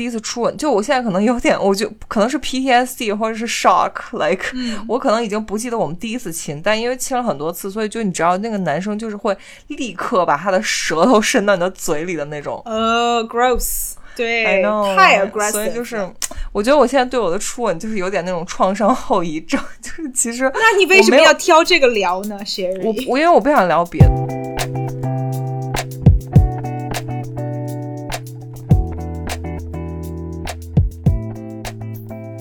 [0.00, 4.46] 第一次初吻，就我现在可能有点， 我就可能是 PTSD 或者是 shock，like、
[4.88, 9.36] 我可能已经不记得我们第一次亲，但因为亲了很多次，所以就你知道那个男生就是会
[9.66, 12.62] 立刻把他的舌头伸到你的嘴里的那种。
[12.64, 16.08] 呃，gross，I 对 know，太 aggressive，所以就是，
[16.50, 23.06] 我觉得我现在对我的初吻就是有点那种创伤后遗症，就是其实那你为什么要挑这个聊呢我，Sherry？
[23.06, 24.79] 我因为我不想聊别的。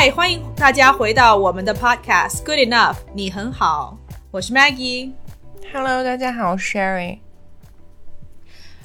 [0.00, 3.98] 嗨，欢迎大家回到我们的 Podcast Good Enough，你很好，
[4.30, 5.10] 我是 Maggie。
[5.72, 7.18] Hello，大家好，我是 Sherry。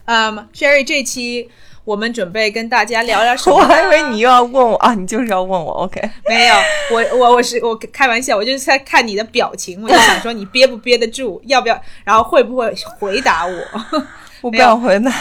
[0.05, 1.51] 嗯、s h e r r y 这期
[1.85, 3.61] 我们准备跟大家聊聊什么 我？
[3.63, 6.01] 还以为你又要问我啊，你就是要问我，OK？
[6.27, 6.55] 没有，
[6.89, 13.53] 我我我是我开玩笑，我就是在看你的表情， 我就想说你憋不憋得住，要不要，然后会不会回答我？
[14.41, 15.13] 我不想回答。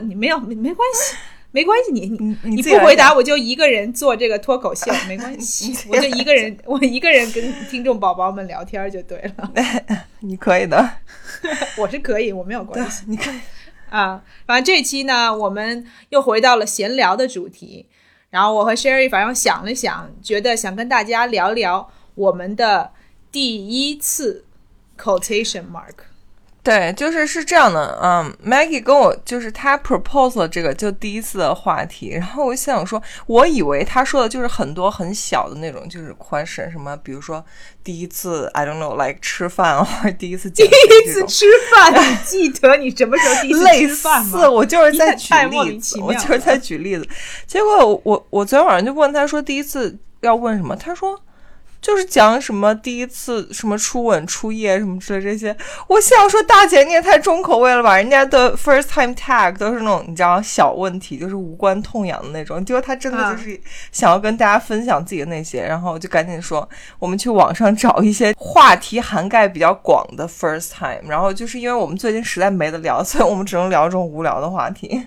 [0.00, 1.14] 你没有没没关系，
[1.50, 9.50] 没关系，你你你不回答我就一个人做这个脱口秀， 没关系，我就一个人我一个人跟听众宝宝们聊天就对了，
[10.20, 10.90] 你可以的，
[11.78, 13.04] 我是可以，我没有关系。
[13.06, 13.40] 你可以。
[13.90, 17.86] 啊，反正这期呢，我们又回到了闲聊的主题。
[18.28, 22.92] 然后我和 Sherry 反正想了想，觉得想跟大家聊聊我们的
[23.32, 24.44] 第一次
[24.98, 25.94] quotation mark。
[26.68, 37.42] 对，就是是这样的，嗯，Maggie 跟我就是他 propose 了这个就第一次的话题，然后我想说，我以为他说的就是很多很小的那种，就是 question 什么，比如说
[37.82, 47.08] 第一次 I don't know like 吃饭或者第一次第 第一次吃饭，你 记得你什么时候第一次吃饭类似，我就是在举例子，我就是在举例子。
[47.46, 51.18] 结果我我我昨天晚上就问他说第一次要问什么，他说
[51.80, 55.56] 就是讲什么第一次什么初吻、初夜什么之类这些。
[55.86, 62.64] 我想说大姐你也太重口味了吧，人家的 first time tag 都是那种你知道小问题，就是无关痛痒的那种。
[62.64, 63.58] 结果他真的就是
[63.92, 66.68] 想要跟大家分享自己的那些，然后就赶紧说
[66.98, 75.06] 我们去网上找一些话题涵盖比较广的 first time，然后就是因为我们最近实在没得聊，所以我们只能聊这种无聊的话题。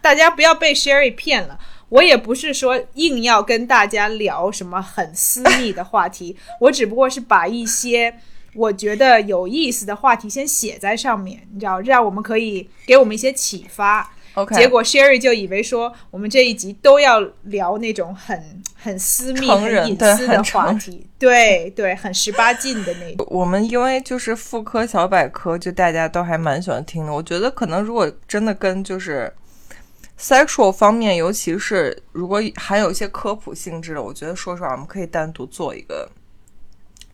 [0.00, 1.58] 大家不要被 Sherry 骗了。
[1.94, 8.12] 我也不是说硬要跟大家聊什么很私密的话题， 我只不过是把一些
[8.56, 14.10] 我觉得有意思的话题先写在上面，你知道，这样我们可以给我们一些启发。
[14.34, 23.24] OK，结果 Sherry 就以为说我们这一集都要聊那种很很私密、成很隐私的话题，对对，很十八禁的那种。
[23.30, 27.12] 我们因为就是妇科小百科，就大家都还蛮喜欢听的。
[27.12, 29.32] 我觉得可能如果真的跟就是
[30.18, 36.08] sexual 方面，尤其是如果还有一些科普性质的，我觉得说实话，我们可以单独做一个，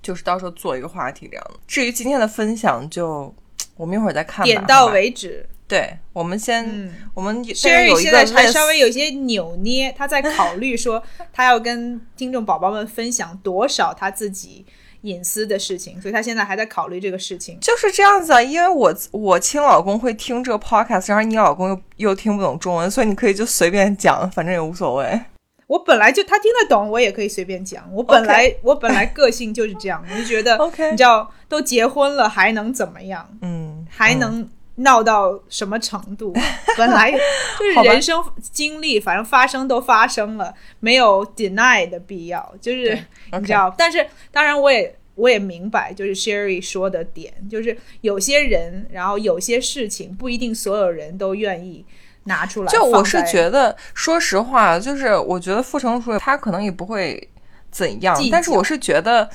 [0.03, 1.61] 就是到时候做一个话题这样的。
[1.67, 3.35] 至于今天的分享就，
[3.77, 4.45] 我们一会儿再看吧。
[4.45, 4.87] 点到。
[4.87, 5.49] 为止。
[5.67, 11.01] 对，我们先，嗯我们但是 Sherry 有一个现在还稍微有些扭捏，他在考虑说
[11.33, 14.67] 他要跟听众宝宝们分享多少他自己
[15.03, 17.59] 隐私的事情，所以他现在还在考虑这个事情。
[17.61, 25.21] 就是这样子啊，因为我我亲老公会听这个 podcast，然后你老公又又听不懂中文，所以你可以就随便讲，反正也无所谓。
[25.67, 27.85] 我本来就他听得懂，我也可以随便讲。
[27.93, 33.29] 我本来 我本来个性就是这样，我就觉得 OK 你知道，都结婚了还能怎么样？
[33.41, 36.33] 嗯，还能闹到什么程度？
[36.79, 37.11] 本来
[37.59, 42.55] 就是人生经历，反正发生都发生了，没有 deny 的必要。
[42.61, 43.05] 就是对
[43.41, 51.85] 你知道，但是当然我也我也明白，就是 Sherry 说的点，就是有些人，然后有些事情不一定所有人都愿意
[52.25, 52.83] 拿出来就。
[52.85, 57.29] 我是觉得，说实话，就是我觉得傅成熟他可能也不会
[57.71, 59.29] 怎样但是我是觉得，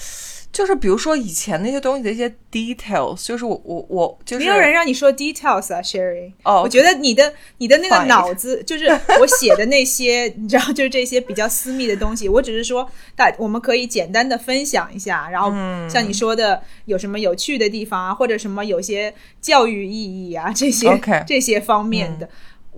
[0.56, 6.32] 就是比如说以前那些东西的一些 details，就是我我我就是没有人让你说 details 啊，Sherry。
[6.44, 8.86] 哦我觉得你的你的那个脑子，就是
[9.20, 12.30] 我写的那些， 你知道，就是这些比较私密的东西。
[12.30, 20.88] 我只是说，大我们可以简单的分享一下，然后嗯像你说的，有什么有趣的地方啊，或者什么有些教育意义啊，这些
[21.28, 22.30] 这些方面的。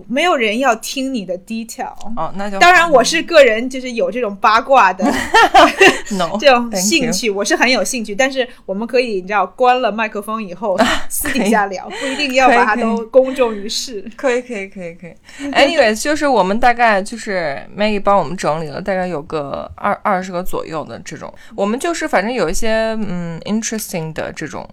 [0.06, 1.92] 没有人要听你的 detail。
[2.16, 5.04] 哦，那就当然，我是个人，就是有这种八卦的
[6.12, 8.14] no 这种兴趣，我是很有兴趣。
[8.14, 10.78] 但是我们可以，你知道，关了麦克风以后
[11.08, 14.04] 私底下聊，不一定要把它都公众于世。
[14.16, 15.14] 可以，可以，可以，可以。
[15.52, 24.68] Anyways，就是我们大概就是 Maggie 帮我们整理了大概有个二二十个左右的这种，我们就是反正有一些嗯 interesting 的这种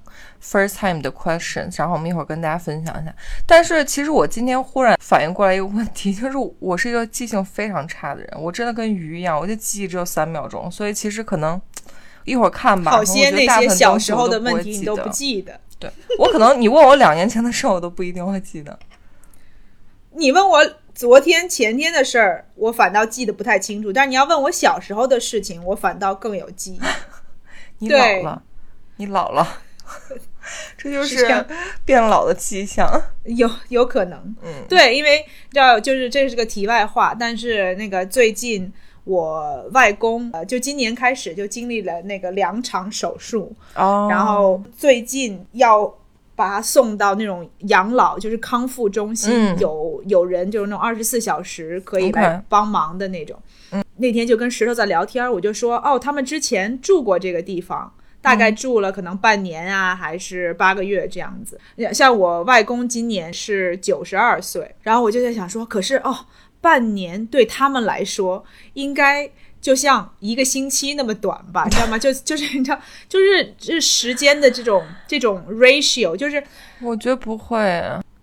[0.46, 3.14] first time 的 questions，然后我们一会儿跟大家分享一下。
[3.48, 11.60] 但是其实我今天忽然反应过来一个问题， 就是我是一个记性非常差的人，我真的跟鱼一样，我就记忆只有三秒钟，所以其实可能
[12.24, 12.92] 一会儿看吧。
[12.92, 15.60] 好些那些小时候的问题你你都不记得。
[15.78, 18.78] 对我可能你问我两年前的事，我都不一定会记得。
[20.18, 20.60] 你问我
[20.94, 23.92] 昨天、前天的事儿，我反倒记得不太清楚。
[23.92, 26.80] 但是你要问我小时候的事情，我反倒更有记忆。
[27.80, 28.44] 你老了，
[28.96, 29.46] 你老了，
[30.78, 31.46] 这就是
[31.84, 32.90] 变老的迹象。
[33.26, 38.72] 有有可能，嗯，对，因为知道就是这是个题外话，但是那个最近
[39.04, 45.92] 我外公呃，就今年开始就经历了那个两场手术，哦，然后最近要
[46.36, 53.40] 把他送到那种养老，就是康复中心，嗯有有人就是那种二十四小时可以来帮忙的那种。
[53.72, 57.92] 嗯，那天就跟石头在聊天，我就说哦，他们之前住过这个地方。
[58.26, 61.60] 大概住了可能半年啊，还是八个月这样子。
[61.94, 66.26] 像我外公今年是九十二岁，然后我就在想说，可是哦，
[66.60, 68.44] 半年对他们来说
[68.74, 69.30] 应该
[69.62, 72.00] 就像一个星期那么短吧， 你知道吗？
[72.00, 76.44] 就就是你知道，就是这时间的这种这种 ratio，就是
[76.82, 77.60] 我觉得不会，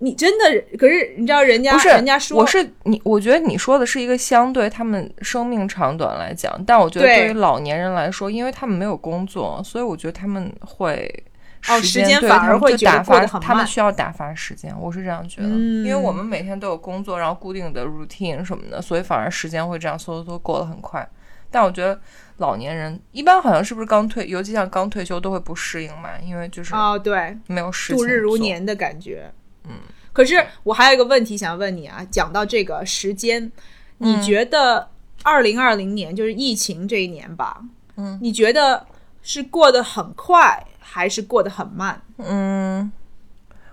[0.02, 11.24] 你真的，可是你知道人家不是人家说我是你，我觉得你说的是一个相对他们生命长短来讲，但我觉得对对于老年人来说，因为他们没有工作，所以我觉得他们会。
[11.68, 21.08] 哦时时间反而会打发，他们需要打发时间，我是这样觉得，嗯因为我们每天都有工作，然后固定的 routine 什么的，所以反而时间会这样嗖嗖嗖过得很快。
[21.52, 21.96] 但我觉得
[22.38, 28.36] 老年人一般好像是不是刚退，尤其像刚退休都会不适应嘛，因为就是哦，对，没有事情度日如。
[28.36, 29.30] 年的感觉。
[29.68, 29.74] 嗯，
[30.12, 33.50] 可是我还有一个问题想问你啊，讲到这个时间，
[33.98, 34.88] 你嗯觉得
[35.22, 37.62] 二零二零年就是疫情这一年吧？
[37.96, 38.86] 嗯，你觉得
[39.22, 42.02] 是过得很快，还是过得很慢？
[42.16, 42.90] 嗯，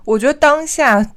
[0.05, 1.13] 我觉得当下，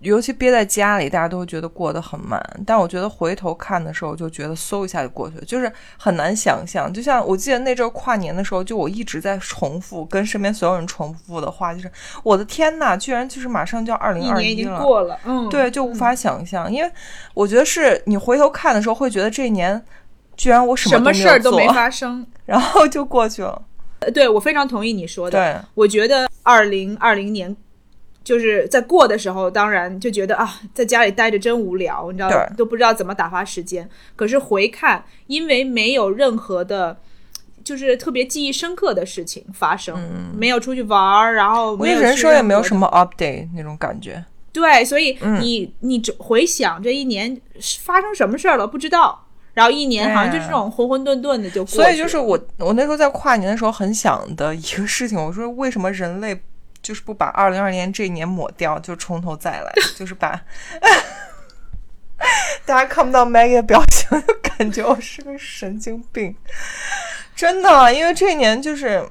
[0.00, 2.42] 尤其憋在家里，大家都会觉得过得很慢。
[2.66, 6.92] 但我觉得回头看的时候，就觉得嗖一下就过去了，就是很难想象。
[6.92, 11.90] 就像我记得那阵儿跨年的时候，就我一直在重复跟身边所有人重复的话，就是
[12.22, 14.80] 我的天呐，居然就是马上就要二零二一年已经了。
[14.82, 16.90] 过了，嗯，对，就无法想象，因为
[17.34, 19.80] 我觉得是你回头看的时候，会觉得这一年
[20.36, 22.26] 居然我什什么事儿都没发生。
[22.46, 23.62] 然后就过去了。
[24.00, 25.38] 呃对我非常同意你说的。
[25.38, 27.54] 对，我觉得二零二零年
[28.22, 33.88] 就是在过的时候，当然就觉得啊，在家里待着真无聊，你知道对都不知道怎么打发时间。
[34.16, 36.98] 可是回看，因为没有任何的。
[37.62, 39.94] 就是特别记忆深刻的事情发生，
[40.34, 44.24] 没有出去玩儿，然后我人生也没有什么 update 那种感觉。
[44.50, 47.38] 对，所以嗯你、你回想这一年
[47.82, 51.84] 发生什么事儿了，不知道，然后一年好像就是这种浑浑沌沌的就过去了。
[51.84, 56.34] 所以就是我，我那时候在跨年的时候很想的一个事情，我说为什么人类
[56.82, 60.40] 就是不把二零二年这一年抹掉，就从头再来， 就是把。
[62.66, 66.36] 大家看不到 Maggie 的表情，就感觉我是个神经病，
[67.34, 69.02] 真的，因为这一年就是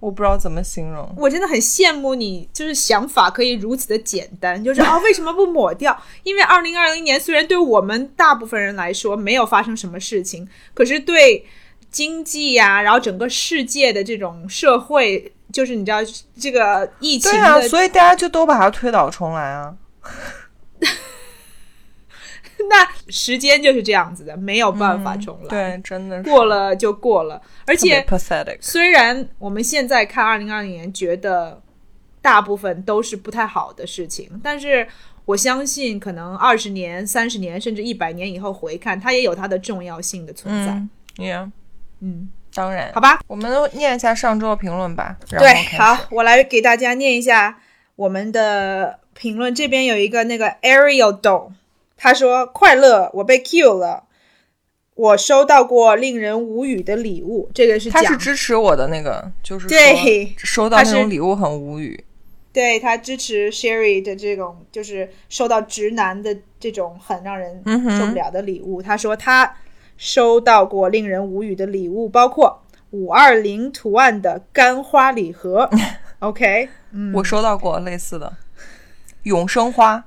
[0.00, 1.14] 我不知道怎么形容。
[1.18, 6.02] 我真的很羡慕你，就是想法可以如此的简单，就是啊，为什么不抹掉？
[6.22, 11.44] 因为二零二零年虽然对我们大部分人来说没有发生什么事情，可是对
[11.90, 15.98] 经济呀、然后整个世界的这种社会，就是你知道
[16.38, 19.76] 这个疫情，对啊，所以大家就都把它推倒重来啊。
[22.68, 25.48] 那时间就是这样子的，没有办法重来。
[25.48, 28.04] 对，真的是过了就过了，而且。
[28.60, 31.62] 虽然我们现在看二零二零年，觉得
[32.20, 34.86] 大部分都是不太好的事情，但是
[35.24, 40.72] 我相信，可能二十年、三十年，甚至一百年以后回看，它也有它的重要性的存在。
[40.72, 41.50] 嗯，Yeah，
[42.00, 43.00] 嗯，当然好。
[43.00, 45.16] 吧，我们念一下上周的评论吧。
[45.28, 47.58] 对，好，我来给大家念一下
[47.96, 49.54] 我们的评论。
[49.54, 51.52] 这边有一个那个 Ariel Do，
[51.96, 54.04] 他说：“快乐，我被 Q 了。”
[54.98, 62.04] 我收到过令人无语的礼物，这个是他讲是支持我的那个，就是对收到那种礼物很无语。
[62.52, 67.62] 对他支持 Sherry 的这种，就是收到直男的这种很让人
[67.96, 68.82] 受不了的礼物。
[68.82, 69.54] 他说他
[69.98, 72.62] 收到过令人无语的礼物，包括
[72.92, 75.68] 五二零图案的干花礼盒。
[76.20, 78.32] OK，嗯，我收到过类似的
[79.24, 80.04] 永生花，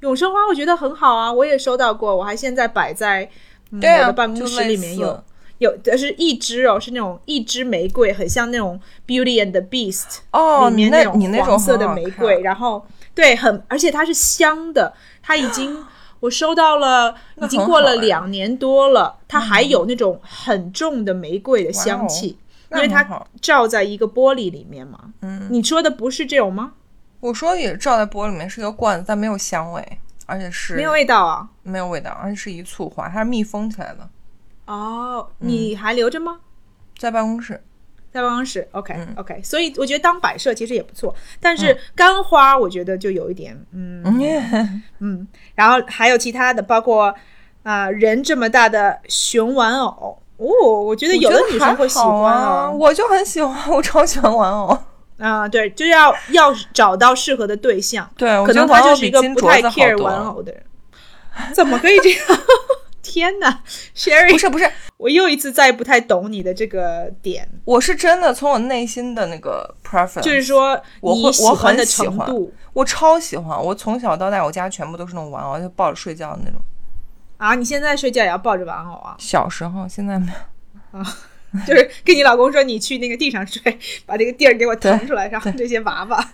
[0.00, 3.30] 永生花我觉得很好啊，我也收到过，我还现在摆在、
[3.70, 5.24] 嗯、我的办公室里面有。
[5.58, 8.78] 有，但是一支哦，是那种一支玫瑰，很像那种
[9.08, 10.02] 《Beauty and the Beast》
[10.32, 15.86] 哦，里面那种你那种黄色的玫瑰，然后对，很而且它是香的，它已经
[16.24, 22.38] 我收到了，已经过了两年多了，它还有那种很重的玫瑰的香气，
[22.72, 23.06] 因为它
[23.42, 24.98] 罩在一个玻璃里面嘛。
[25.20, 26.72] 嗯，你说的不是这种吗？
[27.20, 31.46] 我说也是罩在玻璃里面，是一个罐子，但没有香味，而且是没有味道啊。
[31.62, 34.08] 没有味道，而且是一簇花，它是密封起来的，
[34.64, 36.40] 哦，嗯你还留着吗？
[36.96, 37.62] 在办公室。
[38.14, 39.12] 在办公室，OK、嗯。
[39.16, 47.12] OK，所以我觉得当摆设其实也不错，但是干花我觉得就有一点，嗯嗯，嗯，然后还有其他的，包括
[47.64, 50.46] 啊、人这么大的熊玩偶哦，
[50.82, 54.78] 我觉得有的女生会喜欢啊，哦，我就很喜欢，我超喜欢玩偶。
[55.18, 60.62] 啊、对，就是要要找到适合的对象，对，我可能他就是一个不太 care 玩偶的人，
[61.52, 62.20] 怎么可以这样？
[63.14, 63.62] 天哪，
[63.94, 76.60] Sherry，不是不是，我又一次再不太懂你的这个点，我是真的从我内心的那个 preference，就是说我会我很喜欢程度我超喜欢，我从小到大我家全部都是那种玩偶，就抱着睡觉的那种。
[77.36, 77.54] 啊！
[77.54, 79.14] 你现在睡觉也要抱着玩偶啊？
[79.20, 80.32] 小时候，现在没
[80.92, 81.06] 有啊。
[81.64, 86.32] 就是跟你老公说你去那个地上睡，把这个地儿给我腾出来，然后这些娃娃。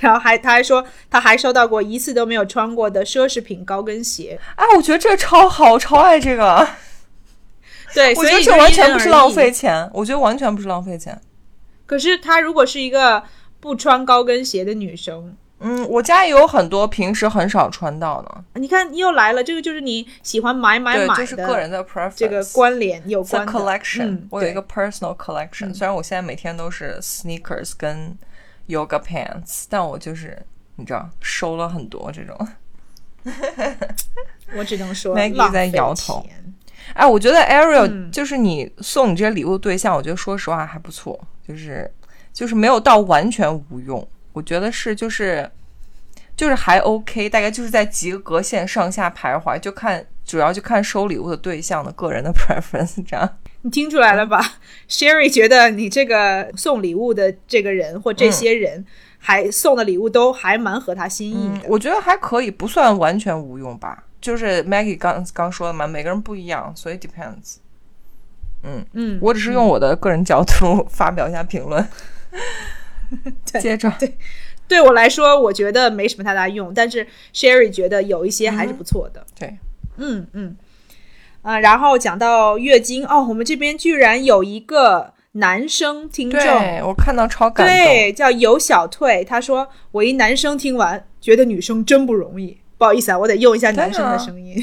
[0.00, 6.66] 然后还他还说他还收到过一次都没有穿过的奢侈品高跟鞋，哎，我觉得这个超好，超爱这个。
[7.94, 9.50] 对， 我觉得所以就这完全不是浪费。
[9.50, 11.20] 钱，我觉得完全不是浪费钱。
[11.86, 13.22] 可是她如果是一个
[13.58, 22.14] 不穿高跟鞋的女生，嗯，我家也有很多平时很少穿到的，你看又来了，这个就是你喜欢买买对，买就是个人的 preference。
[22.14, 28.16] 这个关联有关的 collection，、嗯我有一个 personal collection、虽然我现在每天都是 sneakers 跟
[28.68, 30.40] yoga pants，但我就是
[30.76, 32.48] 你知道收了很多这种。
[34.56, 36.54] 我只能说 Maggie 在摇头钱
[36.94, 41.88] 哎，我觉得 Ariel、嗯就是你送你这些礼物的对象，我觉得说实话还不错，就是
[42.32, 45.48] 就是没有到完全无用，我觉得是就是
[46.34, 53.38] 就是还 OK，大概就是在及格线上下徘徊，就看主要就看收礼物的对象的个人的 preference 这样。
[53.62, 54.40] 你听出来了吧？
[54.88, 58.84] Sherry 觉得你这个送礼物的这个人或这些人，
[59.18, 64.04] 还送的礼物都还蛮合他心意我觉得还可以，不算完全无用吧。
[64.20, 67.56] 就是 Maggie 刚刚说的嘛，每个人不一样，所以 depends。
[68.62, 71.86] 嗯，嗯，我只是用我的个人角度发表一下评论。
[73.50, 73.92] 对接着，
[74.68, 79.26] 对我来说，我觉得没什么太大用，但是 Sherry 觉得有一些还是不错的。
[79.38, 79.56] 对，
[79.96, 80.56] 嗯嗯，
[81.42, 87.76] 啊、然后讲到月经哦，我们这边居然有一个男生听众，对我看到超感动。
[87.76, 92.60] 对，叫尤小退，他说我一男生听完觉得女生真不容易。
[92.76, 94.60] 不好意思啊，我得用一下男生的声音。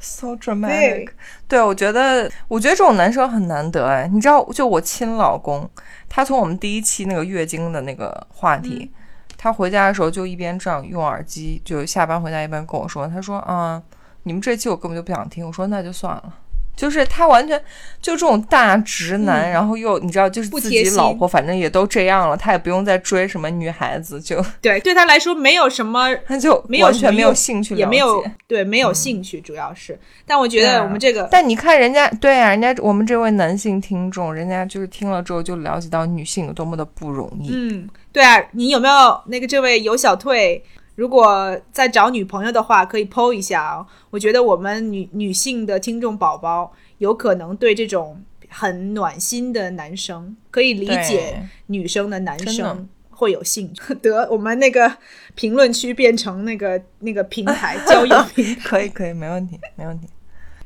[0.00, 1.10] So dramatic
[1.48, 1.62] 对。
[1.62, 4.08] 我觉得，我觉得这种男生很难得哎。
[4.12, 5.68] 你知道，就我亲老公，
[6.08, 8.90] 他从我们第一期那个月经的那个话题，
[9.36, 13.82] 他回家的时候就一边这样用耳机，就下班回家一边跟我说，他说啊、
[14.24, 15.46] 你们这期我根本就不想听。
[15.46, 16.34] 我说那就算了。
[16.76, 17.56] 就是他完全
[18.02, 29.96] 就这种大直男，然后又你知道，就是自己老婆反正也都这样了，他也不用再追什么女孩子，就对，对他来说没有什么， 他就没有完全没有兴趣也没有对没有兴趣，主要是。
[30.26, 37.50] 但我觉得我们这个，但你看人家，对啊，人家我们这位男性听众，人家就是听了之后就了解到女性有多么的不容易。
[37.52, 40.60] 嗯，对啊，你有没有那个这位尤小退？
[40.94, 53.94] 如果在找女朋友的话，可以 PO 一下啊、我觉得我们女女性的听众宝宝有可能对这种很暖心的男生，可以理解女生的男生会有兴趣。
[54.00, 54.96] 得，我们那个
[55.34, 58.60] 评论区变成那个那个平台交友平台。
[58.62, 60.06] 可以，可以，没问题，没问题。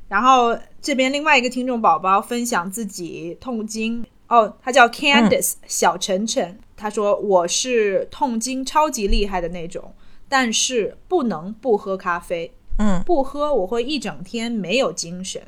[0.08, 9.92] 然后这边另外一个听众宝宝分享自己痛经哦，他叫 Candice、小晨晨，他说我是痛经超级厉害的那种，
[10.28, 15.42] 但是不能不喝咖啡，嗯，不喝我会一整天没有精神。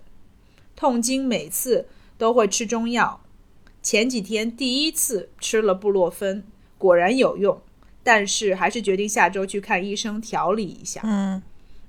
[0.74, 3.20] 痛经每次都会吃中药，
[3.82, 6.44] 前几天第一次吃了布洛芬，
[6.78, 7.60] 果然有用，
[8.02, 11.00] 但是还是决定下周去看医生调理一下。
[11.04, 11.42] 嗯。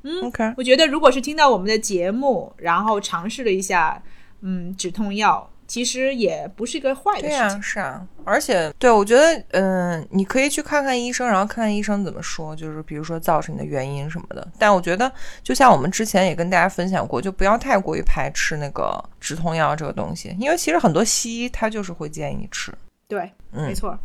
[0.03, 4.01] 嗯，OK，我觉得如果是听到我们的节目，然后尝试了一下，
[4.41, 7.63] 嗯，止痛药，其实也不是一个坏的对呀、事情。
[7.63, 14.45] 是啊，而且对我觉得，嗯、你可以去看看医生，然后看看医生怎么说，就是比如说造成你的原因什么的。
[14.59, 15.09] 但我觉得，
[15.41, 22.73] 就像我们之前也跟大家分享过，就不要太过于排斥那个止痛药这个东西，因为其实很多西医他就是会建议你吃。
[23.07, 23.97] 对，嗯没错。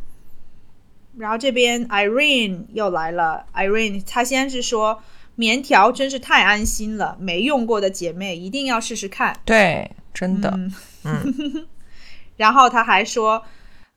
[1.18, 5.02] 然后这边 Irene 又来了，Irene 她先是说
[5.34, 9.36] 棉条真是太安心了，没用过的姐妹一定要试试看。
[9.44, 10.72] 对，真的，嗯，
[12.36, 13.42] 然后他还说，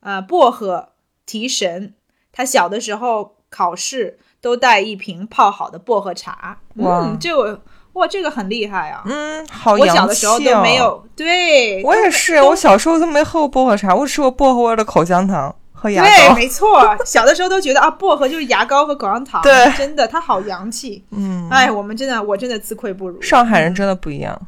[0.00, 0.90] 呃，薄荷
[1.26, 1.94] 提神。
[2.32, 6.58] 他小的时候考试都带一瓶泡好的薄荷茶。
[6.76, 7.60] 哇嗯，这我
[7.94, 9.02] 哇，这个很厉害啊。
[9.04, 21.04] 嗯，好我洋小的时候都没有，对，我也是，我小时候都没喝过薄荷茶，我只吃过薄荷味的口香糖和牙对，没错，小的时候都觉得啊，薄荷就是牙膏和口香糖，对真的，它好洋气。
[21.10, 23.20] 嗯，哎，我们真的，我真的自愧不如。
[23.20, 24.40] 上海人真的不一样，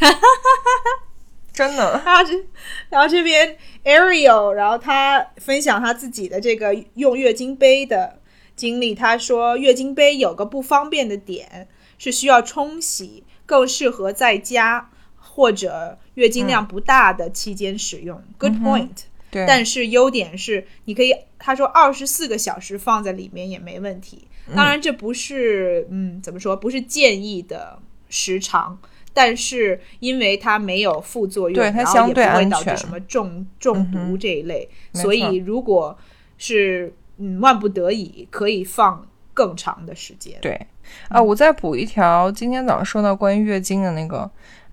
[1.56, 2.00] 真的。
[2.04, 2.44] 然后这，
[2.90, 8.20] 然后这边 Ariel，然后他分享他自己的这个用月经杯的
[8.54, 8.94] 经历。
[8.94, 18.22] 他说，月经杯有个不方便的点是需要冲洗，更适合在家或者月经量不大的期间使用。
[18.38, 18.90] Good point。
[19.30, 24.28] 对，但是优点是，你可以，他说二十四个小时放在里面也没问题。
[24.54, 28.78] 当然，这不是，嗯，怎么说，不是建议的时长，
[29.16, 35.96] 但是因为它没有副作用，对它相对也不会安全导致什么中中毒这一类，没所以如果
[36.36, 40.36] 是嗯万不得已，可以放更长的时间。
[40.42, 40.60] 对
[41.08, 44.30] 啊，我再补一条，今天早上说到关于月经的那个，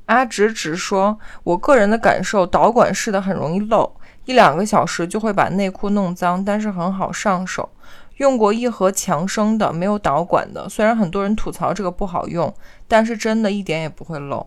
[0.08, 3.90] 阿直直说，我个人的感受，导管式的很容易漏，
[4.26, 7.70] 一两个小时就会把内裤弄脏，但是很好上手。
[8.18, 12.54] 用过一盒强生的，没有导管的，虽然很多人吐槽这个不好用，
[12.88, 14.46] 但是真的一点也不会漏。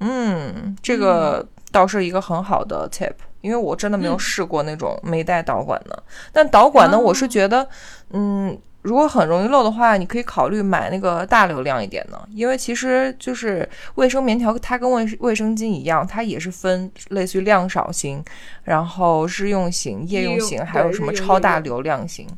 [0.00, 6.02] 嗯，这个倒是一个很好的 tip，因为我真的没有试过那种没带导管的。
[6.32, 7.66] 但导管呢，哦我是觉得，
[8.10, 18.22] 嗯，如果很容易漏的话，你可以考虑买那个大流量一点的，因为其实就是卫生棉条，它跟卫卫生巾一样，它也是分类似于量少型，
[18.64, 22.28] 然后日用型、夜用型，还有什么超大流量型。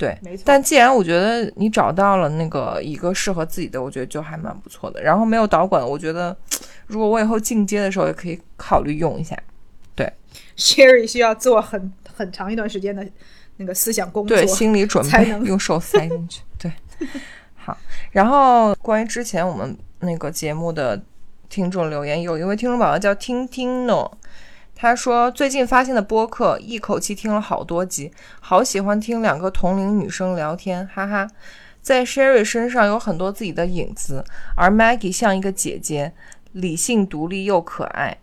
[0.00, 0.44] 对，没错。
[0.46, 5.02] 但既然我觉得你找到了那个一个适合自己的，我觉得就还蛮不错的。
[5.02, 6.34] 然后没有导管，我觉得
[6.86, 9.36] 如果我以后进阶的时候也可以考虑用一下。
[9.94, 10.10] 对
[10.56, 13.06] Sherry 需要做很很长一段时间的
[13.58, 14.34] 那个思想工作。
[14.34, 16.40] 对，心理准备才能用手塞进去。
[16.58, 16.72] 对，
[17.56, 17.76] 好。
[18.12, 20.98] 然后关于之前我们那个节目的
[21.50, 24.10] 听众留言，有一位听众宝宝叫听听诺，
[24.80, 31.28] 他说最近发现的播客，一口气听了好多集，好喜欢听两个同龄女生聊天，哈哈。
[31.82, 34.24] 在 Sherry 身上有很多自己的影子，
[34.56, 36.14] 而 Maggie 像一个姐姐，
[36.52, 38.16] 理性独立又可爱。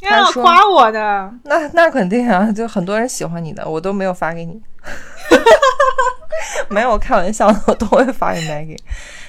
[0.00, 4.62] 他说要夸我的，那那肯定啊，就很多人喜欢你的，我都没有发给你。
[6.68, 8.78] 没有，开玩笑的，我都会发给 Maggie。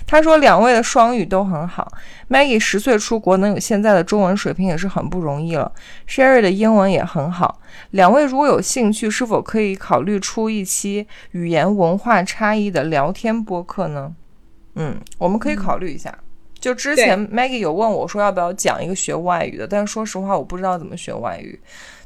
[0.05, 1.87] 他说两位的双语都很好
[2.29, 5.71] ，Maggie 十岁出国能有现在的中文水平也是很不容易了。
[6.07, 7.59] Sherry 的英文也很好，
[7.91, 14.15] 两位如果有兴趣，是否可以考虑出一期语言文化差异的聊天播客呢？
[14.75, 16.13] 嗯，我们可以考虑一下。
[16.59, 21.57] 就之前 Maggie 有问我说要不要讲一个学外语的，但是说实话我不知道怎么学外语，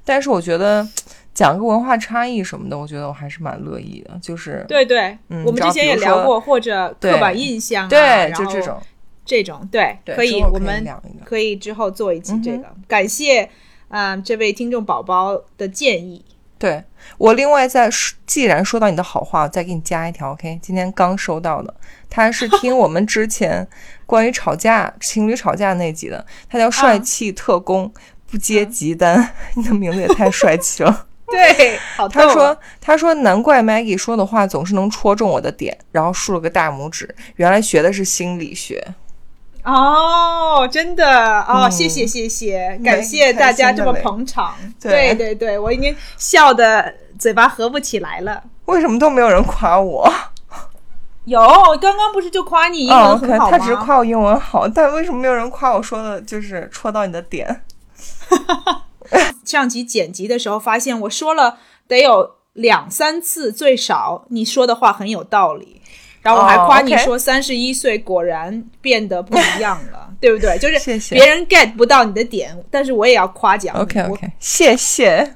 [0.06, 0.88] 但是我觉得
[1.34, 8.82] 讲个文化差异什么的，我觉得我还是蛮乐意的，就是对对，嗯我们之前也聊过，或者刻板印象啊，对，就这种，
[9.26, 10.86] 这种，对，对，可以，我们。
[11.24, 12.68] 可以之后做一期这嗯个。
[12.88, 13.50] 感谢，
[13.90, 16.24] 嗯、这位听众宝宝的建议。
[16.60, 16.82] 对
[17.18, 20.60] 我另外再说，既然说到你的好话，我再给你加一条，OK？
[20.62, 21.74] 今天刚收到的，
[22.10, 23.68] 他是 听我们之前
[24.06, 27.92] 关于吵架情侣吵架那集的，他叫帅气特工，
[28.34, 31.06] 不接急单， 你的名字也太帅气了。
[31.30, 37.14] 对，好 啊他说：“他说难怪 Maggie 说的话总是能戳中我的点，然后竖了个大拇指。
[37.36, 38.84] 原来学的是心理学。
[39.64, 44.56] 哦，真的哦，嗯谢谢谢谢，感谢大家这么捧场。
[44.82, 48.42] 对对对对，我已经笑的嘴巴合不起来了。
[48.66, 50.12] 为什么都没有人夸我？
[51.26, 51.40] 有，
[51.80, 53.58] 刚刚不是就夸你英哦文很好吗？
[53.58, 57.62] 他只是夸我英文好，但为什么没有人夸我说的就是戳到你的点？
[59.46, 65.82] 上集剪辑的时候发现，我说了得有两三次最少，你说的话很有道理。
[66.22, 70.58] 然后我还哦夸你说三十一岁果然变得不一样了， 对不对？
[70.58, 73.76] 就是别人 get 不到你的点，但是我也要夸奖。
[73.76, 75.36] OK OK，谢谢。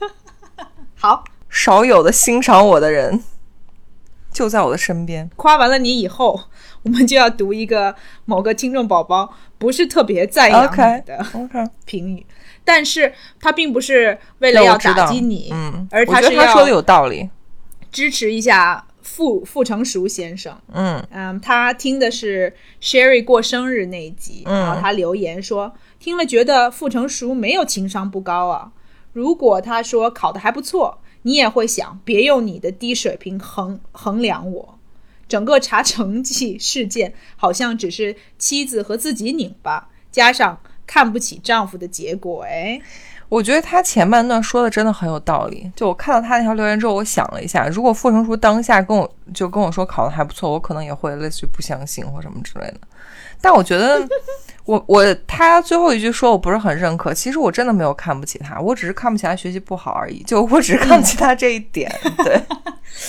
[0.96, 3.22] 好，少有的欣赏我的人
[4.32, 5.30] 就在我的身边。
[5.36, 6.44] 夸完了你以后，
[6.84, 7.94] 我们就要读一个
[8.24, 9.34] 某个听众宝宝
[9.64, 12.26] 不是特别赞扬 OK 你的 OK，评语，
[12.66, 17.30] 但是他并不是为了要打击你，嗯，而我觉是要他说的有道理。
[17.90, 20.54] 支持一下傅傅成熟先生。
[20.70, 28.72] 嗯嗯，他听的是 Sherry 过生日那一集，嗯然后他留言说，听了觉得傅成熟没有情商不高啊。
[29.14, 34.73] 如果他说考的还不错，你也会想，别用你的低水平衡衡量我。
[35.34, 42.44] 整个查成绩事件好像只是妻子和自己拧巴，加上看不起丈夫的结果。
[42.44, 42.80] 哎，
[43.34, 45.68] 我觉得他前半段说的真的很有道理。
[45.74, 52.74] 就我看到他那条留言之后，我想了一下，如果傅成书当下跟我就跟我说考的还不错，我可能也会类似于不相信或什么之类的。
[53.40, 54.00] 但我觉得，
[54.64, 60.22] 我我他最后一句说我不是很认可，其实我真的没有看不起他，我只是看不起他学习不好而已。
[60.22, 61.92] 就我只是看不起他这一点，
[62.24, 62.40] 对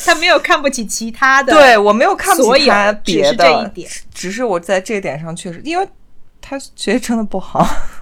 [0.04, 3.90] 他没有看不起其他的， 对我没有看不起他只是别的，这一点。
[4.12, 5.88] 只是我在这一点上确实，因为
[6.42, 7.64] 他学习真的不好。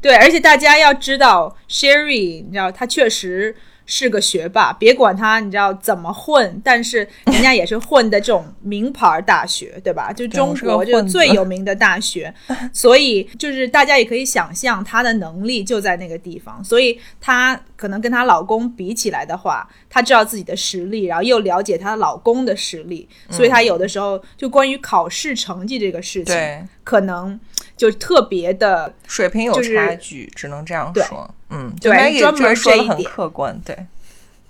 [0.00, 3.54] 对，而且大家要知道，Sherry，你知道他确实
[3.90, 10.12] 是个学霸，别管他你知道怎么混，但是人家也是混的这种名牌大学，对吧？
[10.12, 12.32] 就中国就最有名的大学，
[12.70, 27.40] 所以就是大家也可以想象她的能力就在那个地方，所以她可能跟她老公比起来的话，她知道自己的实力，然后又了解她老公的实力，所以她有的时候就关于考试成绩这个事情，对，可能
[27.74, 31.34] 就特别的水平有差距，只能这样说。
[31.50, 33.76] 嗯，就对 Maggie 专门这说的很客观，对。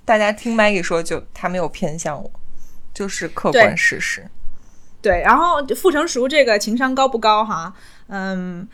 [0.04, 2.30] 大家听 Maggie 说，就他没有偏向我，
[2.94, 4.26] 就是客观事实。
[5.00, 7.72] 对，然后傅成熟这个情商高不高哈？
[8.08, 8.66] 嗯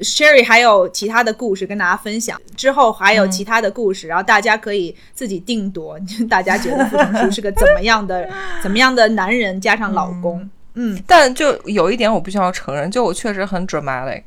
[0.00, 5.96] ，Sherry 还有其他的故事跟大家分享，之后还有其他的故事，然后大家可以自己定夺，
[6.28, 8.28] 大家觉得傅成熟是个怎么样的
[8.62, 14.24] 怎么样的男人，加上老公，嗯但就有一点我必须要承认，就我确实很 dramatic，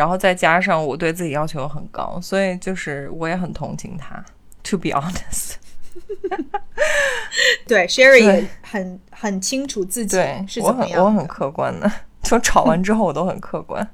[0.00, 4.24] 然后再加上我对自己要求很高，所以就是我也很同情他。
[4.62, 5.56] To be honest，
[7.68, 13.86] 对，Sherry 很很清楚自己对是我怎么样的很我很客观的，就吵完之后我都很客观。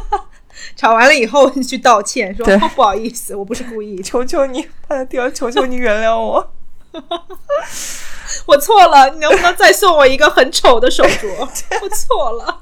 [0.76, 6.52] 吵完了以后去道歉，说、哦、不好意思，我不是故意， 求求你，帕蒂尔，求求你原谅我。
[8.46, 11.48] 我错了，你能不能再送我一个很丑的手镯？
[11.80, 12.60] 我错了。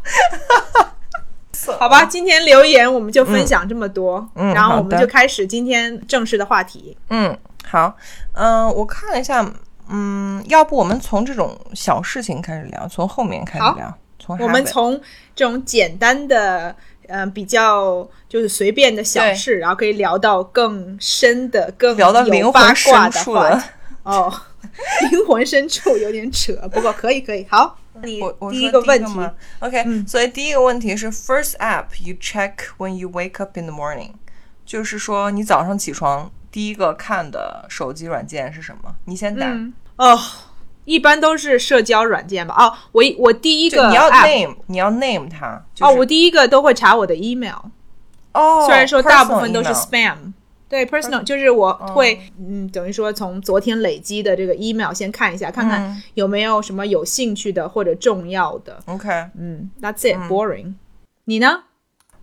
[1.73, 6.97] 好吧，今天留言我们就分享这么多，嗯然后我们就开始今天正式的话题。
[7.11, 7.95] 嗯，好，
[8.33, 9.45] 嗯、我看了一下，
[9.89, 15.01] 嗯，要不我们从这种小事情开始聊，从后面开始聊，从我们从
[15.35, 16.75] 这种简单的，
[17.09, 23.31] 嗯，比较就是随便的小事，然后可以聊到更深的、更聊到灵的话题。。
[24.03, 24.33] 哦，
[25.11, 27.47] 灵魂深处有点扯，不过可以可以。
[27.51, 29.13] 好，你我我第一个问题
[29.61, 34.11] ，？OK，、所以第一个问题是 first app you check when you wake up in the morning，
[34.65, 38.95] 就是说你早上起床第一个看的手机软件是什么？
[39.07, 40.19] 你先打，嗯，哦，
[40.85, 42.55] 一般都是社交软件吧？
[42.57, 45.65] 哦，我我第一个你要 name，你要 name 它。
[45.75, 47.59] 就哦，我第一个都会查我的 email，、
[48.33, 50.33] 哦，虽然说大部分都是 spam。
[50.69, 58.79] 对，personal 就是我会，嗯，等于说从昨天累积的这个 email 先看一下，看看嗯有没有什么有兴趣的或者重要的。
[58.87, 60.75] OK，嗯，That's it，boring。
[61.27, 61.65] 你呢？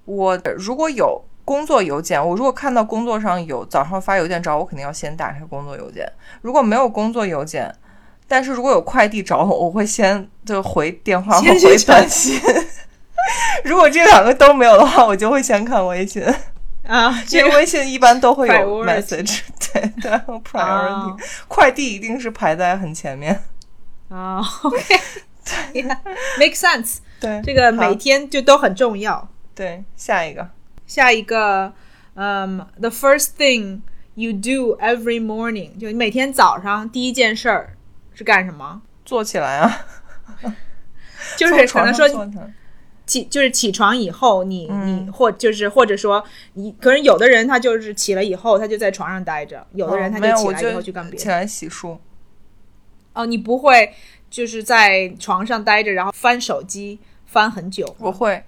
[0.05, 6.11] 我如果有工作邮件，我如果看到工作上有早上发邮件找我，肯定要先打开工作邮件。
[6.41, 7.73] 如果没有工作邮件，
[8.27, 12.39] 但是如果有快递找我，我会先就回电话或 回短信。
[13.63, 16.23] 如果这两个都没有的话，我就会先看微信，
[16.91, 19.39] 啊，因为这个微信一般都会有 message，
[19.71, 21.15] 对对，priority，、啊
[21.47, 23.41] 快递一定是排在很前面。
[24.09, 26.97] 啊，OK，make sense。
[27.21, 29.25] 对，这个每天就都很重要。
[29.55, 30.49] 对下一个，
[30.85, 31.71] 下一个，
[32.15, 33.79] 嗯、t h e first thing
[34.15, 37.77] you do every morning，就你每天早上第一件事儿
[38.13, 38.81] 是干什么？
[39.05, 39.85] 坐起来啊，
[41.37, 42.05] 就是可能说
[43.11, 51.17] 起就是起床以后你，你嗯或就是或者说你，可能有的人他就是起了以后他就在床上待着，有的人他哦没有，起来以后去干别的。
[51.17, 51.97] 起来洗漱。
[53.11, 53.93] 哦，你不会
[54.29, 58.41] 就是在床上待着，然后翻手机翻很久吗，我会，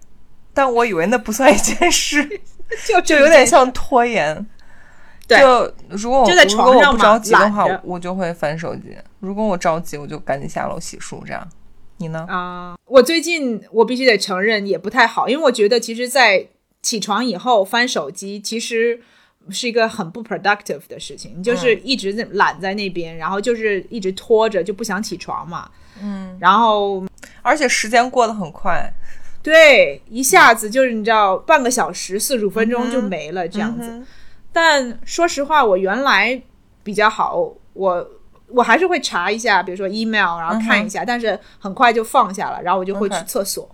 [0.53, 2.23] 但我以为那不算一件事，
[2.87, 4.47] 就就有点像拖延。
[5.27, 8.83] 对就如果我就在如果我不床上嘛着急的话，我就会翻手机；
[9.19, 11.21] 如果我着急，我就赶紧下楼洗漱。
[11.25, 11.45] 这样，
[12.03, 12.25] 你呢？
[12.29, 16.45] 啊、我最近我必须得承认也不太好，因为我觉得其实，在
[16.81, 18.99] 起床以后翻手机，其实
[19.49, 21.33] 是一个很不 productive 的事情。
[21.37, 25.69] 你就是一直在懒在那边，然后就是一直拖着，就不想起床嘛。
[26.01, 27.03] 嗯，然后
[27.41, 28.91] 而且时间过得很快，
[29.41, 33.87] 对，一下子就是你知道，半个小时、四十五分钟就没了这样子。
[33.89, 34.05] 嗯
[34.55, 36.39] 但说实话，我原来
[36.83, 38.07] 比较好，我
[38.53, 43.67] 我还是会查一下，比如说 email，然后看一下，但是很快就放下了，然后我就会去厕所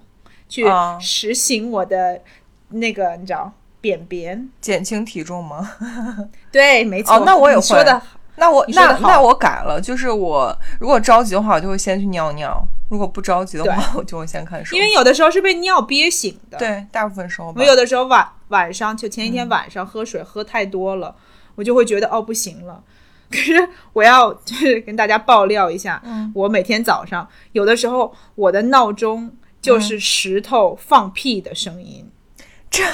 [0.47, 2.21] 去哦实行我的
[2.69, 4.49] 那个你知道便便。
[4.61, 5.71] 减轻体重吗？
[6.51, 7.15] 对，没错。
[7.15, 8.01] 哦那我也会说的
[8.37, 12.49] 那我那那我改了，就是我如果着急的话，我就会先去尿尿；
[12.89, 14.75] 如果不着急的话， 我就会先看书。
[14.77, 21.13] 因为有的时候是被尿憋醒的。，对大部分时候吧我，有的时候晚晚上就前一嗯天晚上喝水喝太多了，
[21.55, 22.81] 我就会觉得哦不行了。
[23.31, 32.09] 可是我要就是跟大家爆料一下，嗯我每天早上有的时候我的闹钟就是石头放屁的声音，
[32.71, 32.87] 真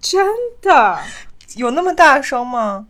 [0.00, 0.26] 真
[0.60, 0.98] 的。
[1.56, 2.86] 有那么大声吗？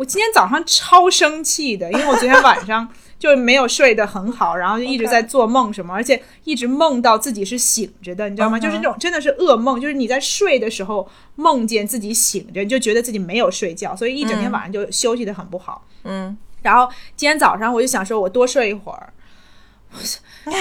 [0.00, 2.88] 我今天早上超生气的，因为我昨天晚上
[3.20, 15.86] 就没有睡得很好，然后就一直在做梦什么而且一直梦到自己是醒着的，你知道吗就是那种真的是噩梦，就是你在睡的时候梦见自己醒着，你就觉得自己没有睡觉，所以一整天晚上就休息的很不好。
[16.04, 19.12] 嗯，然后今天早上我就想说，我多睡一会儿。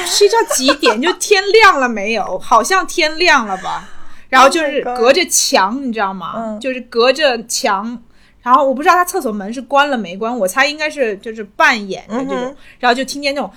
[0.06, 1.02] 睡觉几点？
[1.02, 2.38] 就天亮了没有？
[2.40, 3.88] 好像天亮了吧。
[4.28, 6.34] 然后就是 Oh 隔着墙，你知道吗？
[6.36, 8.04] 嗯就是隔着墙。
[8.42, 12.38] 然后我不知道他厕所门是关了没关，我猜应该是就是半掩着这种。
[12.38, 13.52] 嗯然后就听见那种，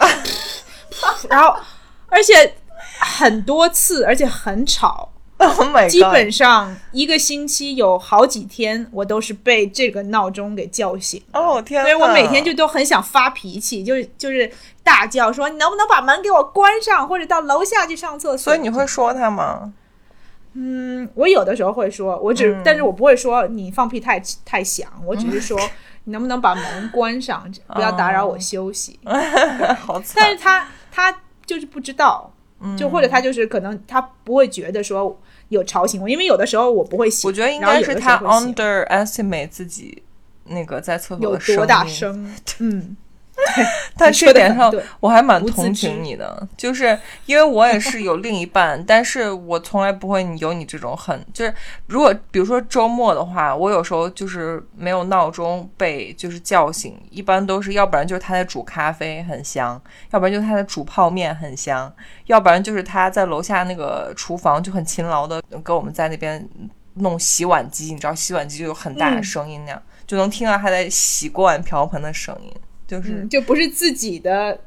[1.28, 1.54] 然后
[2.08, 2.54] 而且
[3.00, 5.10] 很多次，而且很吵。
[5.38, 5.86] Oh！
[5.86, 11.38] 基本上一个星期有好几天，我都是被这个闹钟给叫醒的。
[11.38, 14.50] 哦天哪，所以我每天就都很想发脾气，就是就是
[14.82, 18.38] 大叫说你能不能把门给我关上，或者到楼下去上厕所。
[18.38, 19.74] 所以你会说他吗？
[20.58, 22.62] 嗯，我有的时候会说，我只、嗯。
[22.64, 25.58] 但是我不会说你放屁太太响，我只是说
[26.04, 28.98] 你能不能把门关上，不要打扰我休息。
[29.80, 31.14] 好惨，但是他他
[31.44, 32.76] 就是不知道，嗯。
[32.76, 38.54] 就或者他就是可能他不会觉得说有吵醒我，因为有的时候我不会醒，我觉得应该是他候会醒。
[38.54, 40.02] underestimate 自己
[40.44, 42.96] 那个在厕所有多大声， 嗯，
[43.96, 51.54] 但这点上我还蛮同情你的，就是因为我也是有另一半， 但是我从来不会有你这种很就是，
[51.86, 61.92] 如果比如说周末的话，我有时候就是没有闹钟被就是叫醒，一般都是要不然就是他在煮咖啡很香，要不然就是他在煮泡面很香，
[62.26, 66.46] 要不然就是他在楼下那个厨房就很勤劳的跟我们在那边
[66.94, 69.22] 弄洗碗机，你知道洗碗机就有很大的嗯。
[69.24, 72.50] 声音那样，就能听到他在洗锅碗瓢盆的声音，
[72.86, 73.22] 就是。
[73.22, 74.58] 嗯，就不是自己的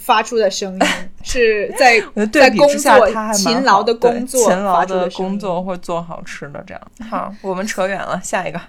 [0.00, 0.80] 发出的声音，
[1.22, 2.00] 是在
[2.32, 6.82] 在工作勤劳的工作勤劳的工作或者做好吃的这样。
[7.08, 8.60] 好， 我们扯远了，下一个。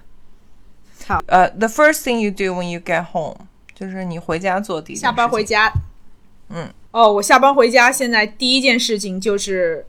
[1.07, 3.35] 好，呃、t h e first thing you do when you get home，
[3.73, 5.27] 就是你回家做第一下班。
[5.27, 5.71] 回家，
[6.49, 9.85] 嗯，哦，我下班回家，现在第一件事情就是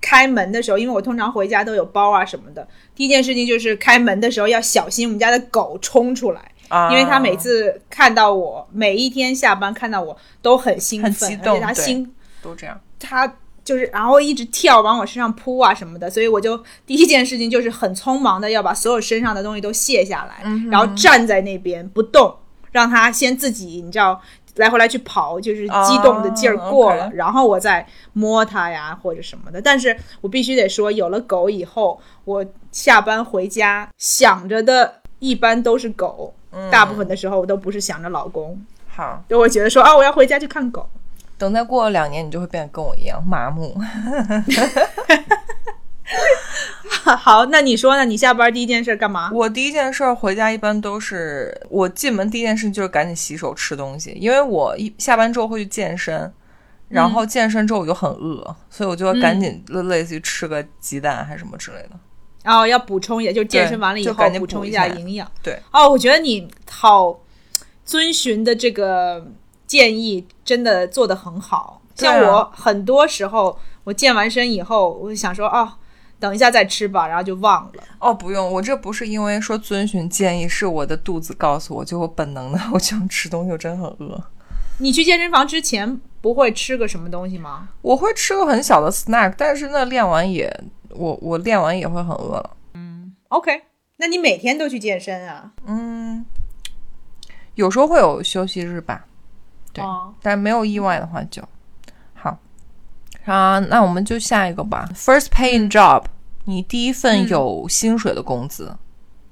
[0.00, 6.49] 开门的时候，因为我通常回家都有包啊什么的，第一件事情就是开门的时候要小心我们家的狗冲出来，啊，
[6.90, 12.80] 因为他每次看到我，每一天下班看到我都很兴很奋，激动而且他心都这样。
[12.98, 16.56] 他就是然后一直跳往我身上扑啊什么的，所以我就
[16.86, 22.34] 第一件事情就是很匆忙的要把所有身上的东西都卸下来，嗯然后站在那边不动，
[22.72, 24.20] 让它先自己你知道
[24.56, 29.60] 来回来去跑，就是激动的劲儿过了，然后我再摸它呀或者什么的。
[29.60, 40.88] 但是我必须得说，有了狗以后，我下班回家想着的一般都是狗，嗯大部分的时候我都不是想着老公，好，就会觉得说啊，我要回家去看狗。
[41.38, 43.74] 等再过了两年，你就会变得跟我一样麻木。
[47.16, 48.04] 好，那你说呢？
[48.04, 49.30] 你下班第一件事干嘛？
[49.32, 56.30] 我第一件事儿回家一般都是我进门第一件事就是赶紧洗手吃东西，因为我一下班之后会去健身，
[56.88, 61.90] 然嗯后健身之后我就很饿，所以我就要赶紧类类似于吃个鸡蛋还是什么之类的。
[62.42, 65.30] 然后要补充一下，就健身完了以后补充一下营养。
[65.42, 67.20] 对，哦，我觉得你好
[67.84, 69.26] 遵循的这个
[69.66, 71.82] 建议真的做得很好。
[71.94, 75.70] 像我很多时候，我健完身以后，我就想说哦，
[76.18, 77.82] 等一下再吃吧，然后就忘了。
[77.98, 84.22] 哦，不用，我这不是因为说遵循建议，是我的肚子告诉我，就我本能的，我想吃东西，我真的很饿。
[84.78, 87.68] 你去健身房之前不会吃个什么东西吗？
[87.82, 90.50] 我会吃个很小的 snack，但是那练完也，
[90.90, 92.56] 我我练完也会很饿了。
[92.74, 93.62] 嗯 OK，
[93.96, 95.52] 那你每天都去健身啊？
[95.66, 96.24] 嗯，
[97.54, 99.04] 有时候会有休息日吧，
[99.72, 101.42] 对哦但没有意外的话就
[102.14, 102.38] 好。
[103.24, 104.88] 啊，那我们就下一个吧。
[104.94, 106.04] First paying job，
[106.44, 108.76] 你第一份嗯有薪水的工资。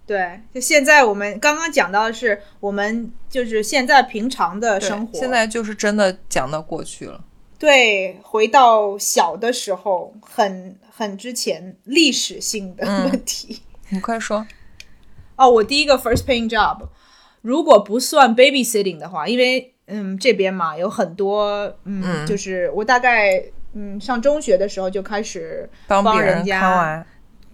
[0.06, 7.22] 对，就现在我们刚刚讲到的是我们就是现在平常的生活，现在就是真的讲到过去了。
[7.58, 13.62] 对，回到小的时候，很很之前历史性的嗯问题。
[13.88, 14.46] 你快说。
[15.34, 16.78] 哦，我第一个 first paying job，
[17.42, 21.46] 如果不算 babysitting 的话，因为嗯这边嘛有很多
[21.84, 23.42] 嗯，嗯就是我大概
[23.72, 27.06] 嗯上中学的时候就开始帮别人家看娃，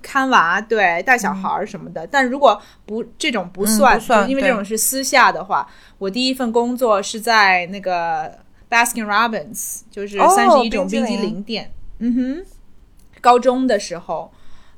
[0.02, 2.06] 看娃，对，带小孩儿什么的。
[2.06, 5.66] 但如果不这种不算，嗯不算因为这种是私下的话，
[5.98, 8.38] 我第一份工作是在那个
[8.70, 11.72] Baskin Robbins，就是哦三十一种冰激凌凌店。
[11.98, 12.46] 嗯哼，
[13.20, 14.32] 高中的时候，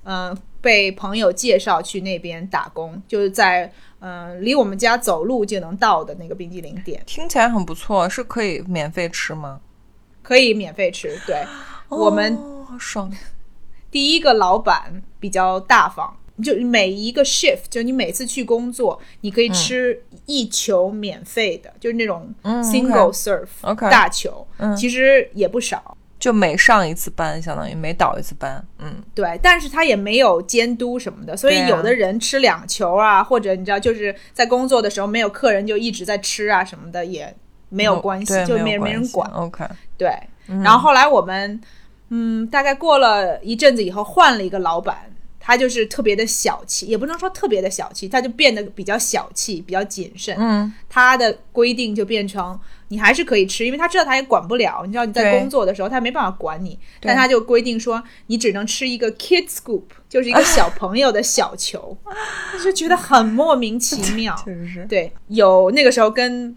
[0.04, 9.60] 嗯、被朋友介绍去那边打工，就是在嗯、离我们家走路就能到的那个冰激凌店，听起来很不错，是可以免费吃吗？
[10.22, 11.18] 可以免费吃。
[11.26, 11.44] 对，
[11.88, 12.38] 我们
[12.78, 13.10] 爽，
[13.90, 24.76] 第一个老板比较大方，就每一个 shift，就你每次去工作，你可以吃一球免费的，就是那种嗯 single serve、大球，嗯。
[24.76, 25.96] 其实也不少。
[26.18, 37.32] 就每上一次班，相当于每倒一次班，嗯，对，但是他也没有监督什么的，所以有的人吃两球啊，或者你知道，就是在工作的时候没有客人就一直在吃啊什么的，也
[37.68, 39.30] 没有关系，对就没没人管。
[39.32, 39.62] OK，
[39.98, 40.10] 对，
[40.46, 41.60] 然后后来我们，
[42.08, 44.96] 嗯，大概过了一阵子以后，换了一个老板，
[45.46, 50.36] 他就是特别的小气，也不能说特别的小气，他就变得比较小气，比较谨慎。
[50.36, 64.34] 嗯，他的规定就变成你还是可以吃，因为他知道他也管不了，你知道你在工作的时候他没办法管你，但他就规定说你只能吃一个 kid scoop，就是一个小朋友的小球， 我就觉得很莫名其 妙。
[64.44, 66.56] 确实是，对，有那个时候跟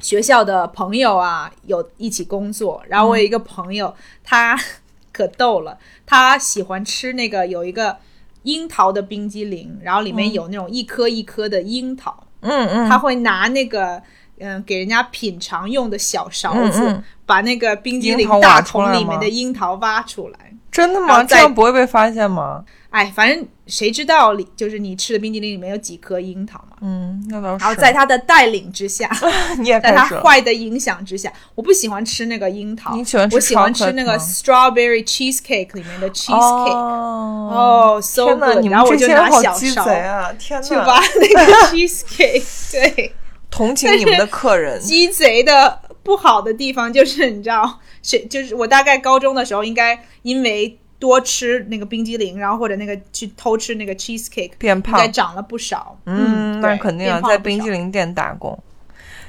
[0.00, 3.94] 学校的朋友啊有一起工作，然后我有一个朋友，
[4.24, 4.58] 他
[5.12, 7.96] 可逗了，他喜欢吃那个有一个
[8.44, 14.00] 樱桃的冰激凌，然后里面有那种一颗一颗的樱桃，嗯嗯，他会拿那个。
[14.40, 20.52] 嗯，给人家品尝用的小勺子，嗯嗯把那个冰激凌大桶里面的樱桃挖出来。
[20.74, 21.22] 真的吗？
[21.22, 22.64] 这样不会被发现吗？
[22.90, 26.76] 哎，反正谁知道里就是你吃的冰激凌里面有几颗樱桃嘛？
[26.80, 27.64] 嗯，那倒是。
[27.64, 29.08] 然后在他的带领之下，
[29.58, 36.72] 你也在他坏的影响之下，我不喜欢吃那个樱桃，你喜欢吃我喜欢吃那个 strawberry cheesecake 里面的 cheesecake。
[36.72, 38.02] 哦哦
[38.38, 38.58] 哪，good！
[38.60, 40.32] 你然后我就们这些人拿小好鸡勺贼啊！
[40.38, 42.72] 天去哪，挖那个 cheesecake。
[42.72, 43.12] 对，
[43.50, 44.80] 同情你们的客人。
[44.80, 55.98] 鸡贼的不好的地方就是你知道，是就是我大概高中的时候，应该因为多吃那个冰激凌，然后或者那个去偷吃那个 cheesecake，变应该胖，长了不少。
[56.06, 58.56] 嗯，那对肯定啊，在冰激凌店打工。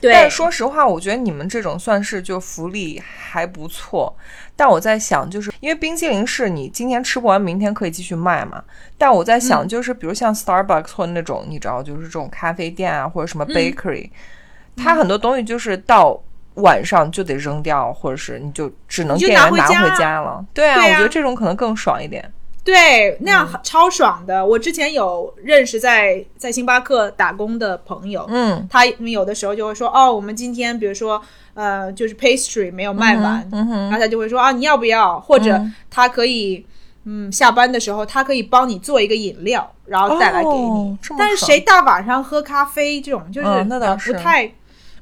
[0.02, 4.14] 对，但是说实话，我觉得你们这种算是就福利还不错。
[4.56, 8.62] 但我在想，就是因为冰激凌是你今天吃不完，明天可以继续卖嘛。
[8.98, 14.10] 但我在嗯想，就是比如像 Starbucks 或者那种，你知道，就是这种咖啡店啊，或者嗯什么 bakery，、
[14.76, 16.22] 它很多东西就是到
[16.56, 20.44] 晚上就得扔掉，或者是你就只能店员拿拿回家了。
[20.54, 22.32] 对啊，对啊我觉得这种可能更爽一点。
[22.64, 24.44] 对，那嗯样超爽的。
[24.44, 31.22] 我之前有认识在在星巴克打工的朋友，嗯他们有的时候就会说，哦，我们今天比如说，
[31.54, 35.20] 呃，就是 pastry 没有卖完，嗯哼然后他就会说啊，你要不要？
[35.20, 36.66] 或者嗯他可以，
[37.04, 40.98] 嗯，下班的时候他可以帮你做一个饮料，然后带来给你。
[41.20, 44.52] 但是谁大晚上喝咖啡这种，就是、嗯那倒是不太。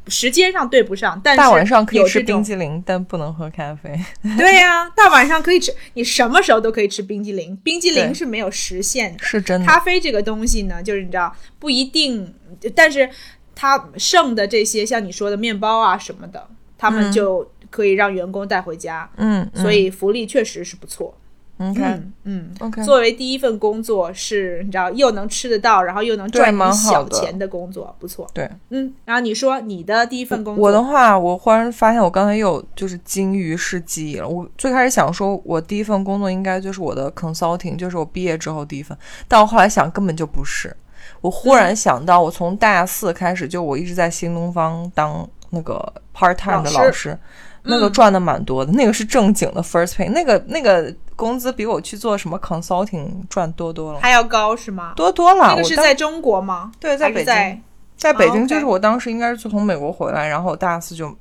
[0.07, 3.97] 时间上对不上，但是大晚上可以吃冰激凌，但不能喝咖啡。
[4.37, 9.23] 对呀、大晚上可以吃，你什么时候都可以吃冰激凌，冰激凌是没有时限的。
[9.23, 9.65] 是真的。
[9.65, 12.33] 咖啡这个东西呢，就是你知道不一定，
[12.75, 13.09] 但是
[13.55, 21.15] 它剩的这些像你说的面包啊什么的，他们就可以让员工带回家，嗯，所以福利确实是不错。
[21.17, 21.19] 嗯
[21.59, 22.55] OK 嗯嗯。
[22.59, 28.27] OK，作为第一份工作是，你知道又能吃得到，然后又能赚点小钱的工作，不错。
[28.33, 28.49] 对。
[28.69, 34.27] 嗯，然后你说你的第一份工作，我的话，我忽然发现我刚才又就是金鱼式记忆了。
[34.27, 40.75] 我最开始想说，我第一份工作应该就是我的 consulting，就是我毕业之后第一份，但我后来想根本就不是。
[41.19, 47.19] 我忽然想到，我从大四开始就我一直在新东方当那个 part time 的老师老师，
[47.63, 54.93] 那个赚的蛮多的，那个是正经的 first pay，那个那个工资比我去做什么 consulting 赚多多了，还要高是吗？
[54.95, 55.47] 多多了。
[55.49, 56.71] 那个是在中国吗？
[56.79, 57.61] 对，在北京，在
[57.95, 61.15] 在北京，就是我当时应该是从美国回来，然后大四就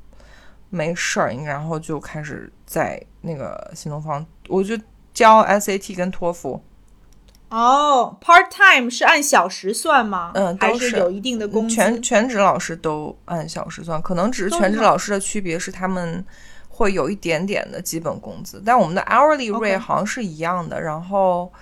[0.71, 4.77] 没事儿，然后就开始在那个新东方，我就
[5.15, 6.61] 教 SAT 跟托福，
[7.53, 10.33] 哦，part time 是按小时算吗？
[10.35, 11.75] 嗯都还是是有一定的工资？
[11.75, 16.25] 全全职老师都按小时算，可能只是全职老师的区别是他们
[16.69, 21.53] 会有一点点的基本工资，但我们的 hourly rate 好像是一样的，然后。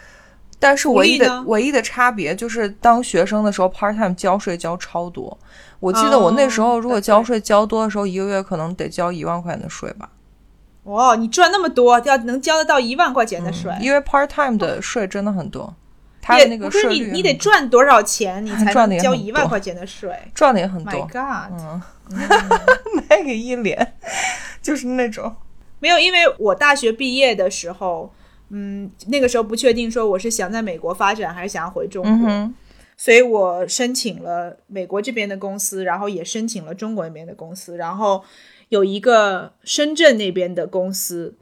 [0.62, 5.34] 但是唯一的唯一的差别就是，当学生的时候，part time 交税交超多。
[5.78, 10.10] 我记得我那时候如果哦交税交多的时候，一个月可能得交一万块钱的税吧。
[10.82, 15.74] 哇，你赚那么多，要能交得到一万块钱的税，因为 part time 的税真的很多，
[16.30, 21.60] 它也的那个不是税率你你得赚多少钱， 你才能交一万块钱的税赚的也很多？My 多，God！
[21.60, 21.82] 嗯，
[23.08, 23.94] 那个一脸
[24.62, 25.34] 就是那种，
[25.78, 28.12] 没有，因为我大学毕业的时候，
[28.50, 32.54] 嗯，那个时候不确定说我是想在美国发展还是想要回中国，嗯，
[32.96, 38.22] 所以我申请了美国这边的公司，然后也申请了中国那边的公司，然后
[38.68, 41.34] 有一个深圳那边的公司，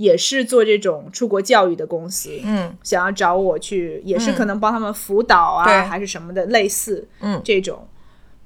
[0.00, 7.86] 也是做这种出国教育的公司，嗯想要找我去，也是可能帮他们辅导啊，对还是什么的，类似嗯这种。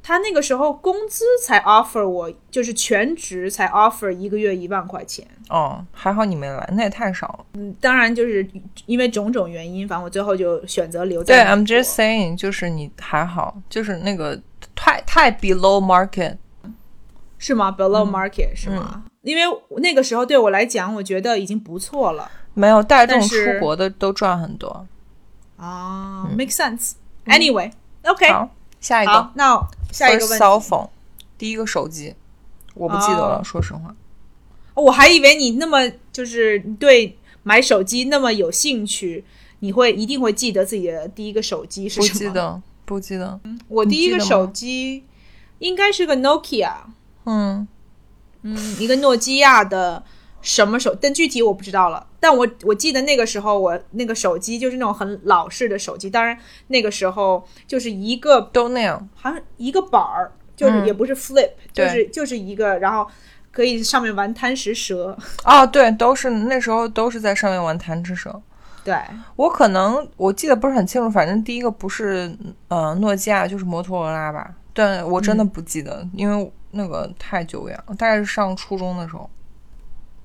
[0.02, 5.24] 他那个时候工资才 offer 我，就是全职才 offer 一个月一万块钱。
[5.48, 7.46] 哦，还好你没来，那也太少了。
[7.54, 8.44] 嗯当然，就是
[8.86, 14.38] 因为种种原因，反正我最后就选择留在对，I'm just saying，就是你还好，就是那个
[14.74, 16.36] 太太 below market。
[17.38, 19.04] 是吗？Below market、是吗？
[19.24, 19.42] 因为
[19.78, 24.86] 那个时候对我来讲，我觉得已经不错了没有带动出国的都赚很多。
[25.56, 26.92] 啊、m a k e sense。
[27.26, 28.48] Anyway，OK，、好，
[28.80, 29.60] 下一个好，那
[29.90, 30.88] 下一个问题，phone，
[31.38, 32.14] 第一个手机，
[32.74, 33.96] 我不记得了，哦说实话。
[34.74, 39.24] 我还以为你那么就是对买手机那么有兴趣，
[39.60, 42.12] 你会一定会记得自己的第一个手机是什么？
[42.12, 43.40] 不记得，不记得。
[43.68, 45.04] 我第一个手机
[45.60, 46.72] 应该是个 Nokia，
[47.24, 47.66] 嗯，
[48.44, 50.02] 嗯，一个诺基亚的
[50.40, 52.06] 什么手，但具体我不知道了。
[52.20, 56.38] 但我我记得那个时候我那个手机就是那种很老式的手机，当然
[56.68, 59.08] 那个时候就是一个都那样。
[59.14, 63.06] 好像一个板儿，就是嗯也不是 flip，、就是就是一个，然后
[63.50, 65.16] 可以上面玩贪食蛇。
[65.44, 68.40] 哦，对，都是那时候都是在上面玩贪吃蛇。
[68.84, 68.94] 对，
[69.36, 72.36] 我可能我记得不是很清楚，反正第一个不是
[72.68, 79.30] 呃诺基亚就是摩托罗拉吧，但我真的不记得，因为那个太久远了，大概是上初中的时候。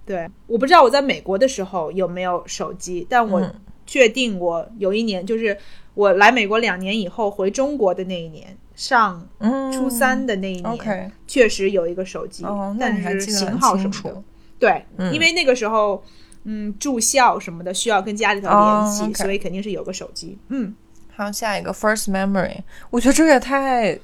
[0.05, 5.55] 对，我不知道我在美国的时候有没有手机，但我嗯确定我有一年，就是
[5.93, 14.23] 我来美国两年以后回中国的那一年，上嗯，初三的那一年确实有一个手机，哦，那但你还是型记得很号什么的。
[14.57, 16.03] 对，嗯因为那个时候，
[16.45, 20.37] 嗯，住校什么的需要跟家里头哦联系所以肯定是有个手机。
[20.47, 20.73] 嗯，
[21.09, 22.57] 还有下一个 first memory，
[22.89, 23.99] 我觉得这个也太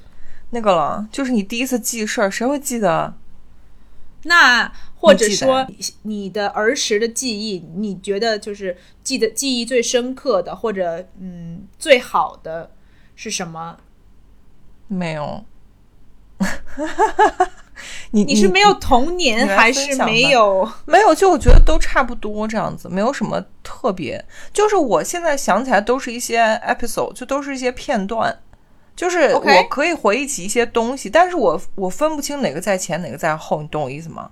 [0.50, 3.14] 那个了，就是你第一次记事儿，谁会记得？
[4.24, 5.66] 那或者说
[6.02, 12.72] 你的儿时的记忆，你觉得就是记得记忆最深刻的，或者嗯最好的
[13.14, 13.76] 是什么？
[14.88, 15.44] 没有。
[18.10, 20.68] 你你是没有童年还是没有？
[20.86, 24.24] 没有，就我觉得都差不多这样子，没有什么特别。
[24.52, 28.36] 就是我现在想起来都是一些 episode，就都是一些片段，
[28.96, 34.30] 就是我可以回忆起一些东西，但是我我分不清哪个在前哪个在后，你懂我意思吗？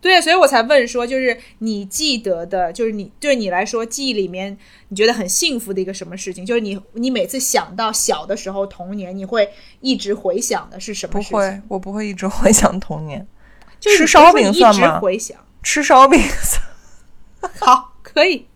[0.00, 4.56] 对，所以我才问说，就是你记得的，就是你对你来说记忆里面
[4.88, 6.44] 你觉得很幸福的一个什么事情？
[6.44, 9.48] 就是你你每次想到小的时候童年，你会
[9.80, 11.30] 一直回想的是什么事情？
[11.32, 13.26] 不会，我不会一直回想童年。
[13.78, 16.20] 就是吃烧饼算吗回想，吃烧饼，
[17.60, 18.46] 好，可以，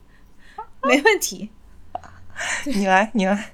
[0.83, 1.51] 没问题。
[2.65, 3.53] 你来，你来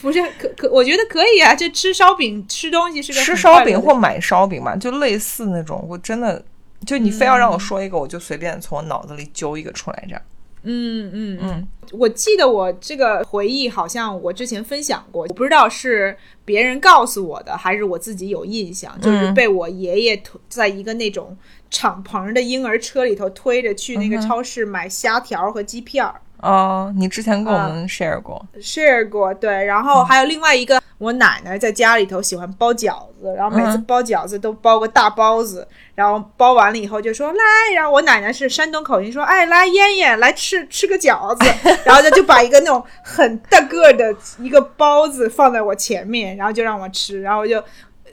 [0.00, 1.54] 不是可可，我觉得可以啊。
[1.54, 5.84] 就吃烧饼吃东西是个吃烧饼或买烧饼嘛，就类似那种。
[5.88, 6.44] 我真的，
[6.86, 10.22] 就你非要让我说一个，我就随便从我脑子里揪一个出来，这样。
[10.62, 21.34] 嗯嗯嗯，我记得我这个回忆好像我之前分享过，我不知道是别人告诉我的，还是我自己有印象，就是嗯被我爷爷推在一个那种
[21.70, 26.20] 敞篷的婴儿车里头推着去那个超市买虾条和鸡片儿。
[26.42, 27.68] 哦，你之前跟我啊。
[27.68, 33.84] 们 share 过，share 过，对，然后还有另外一个，我奶奶在家里头喜欢包饺子，然后每次嗯。
[33.84, 41.44] 包饺子都包个大包子，然后包完了以后就说来，然后我奶奶是山东口音，说哎来燕燕来吃吃个饺子，
[41.84, 47.62] 然后她就把一个那种很大个儿的一个包子放在我前面，然后就让我吃，然后就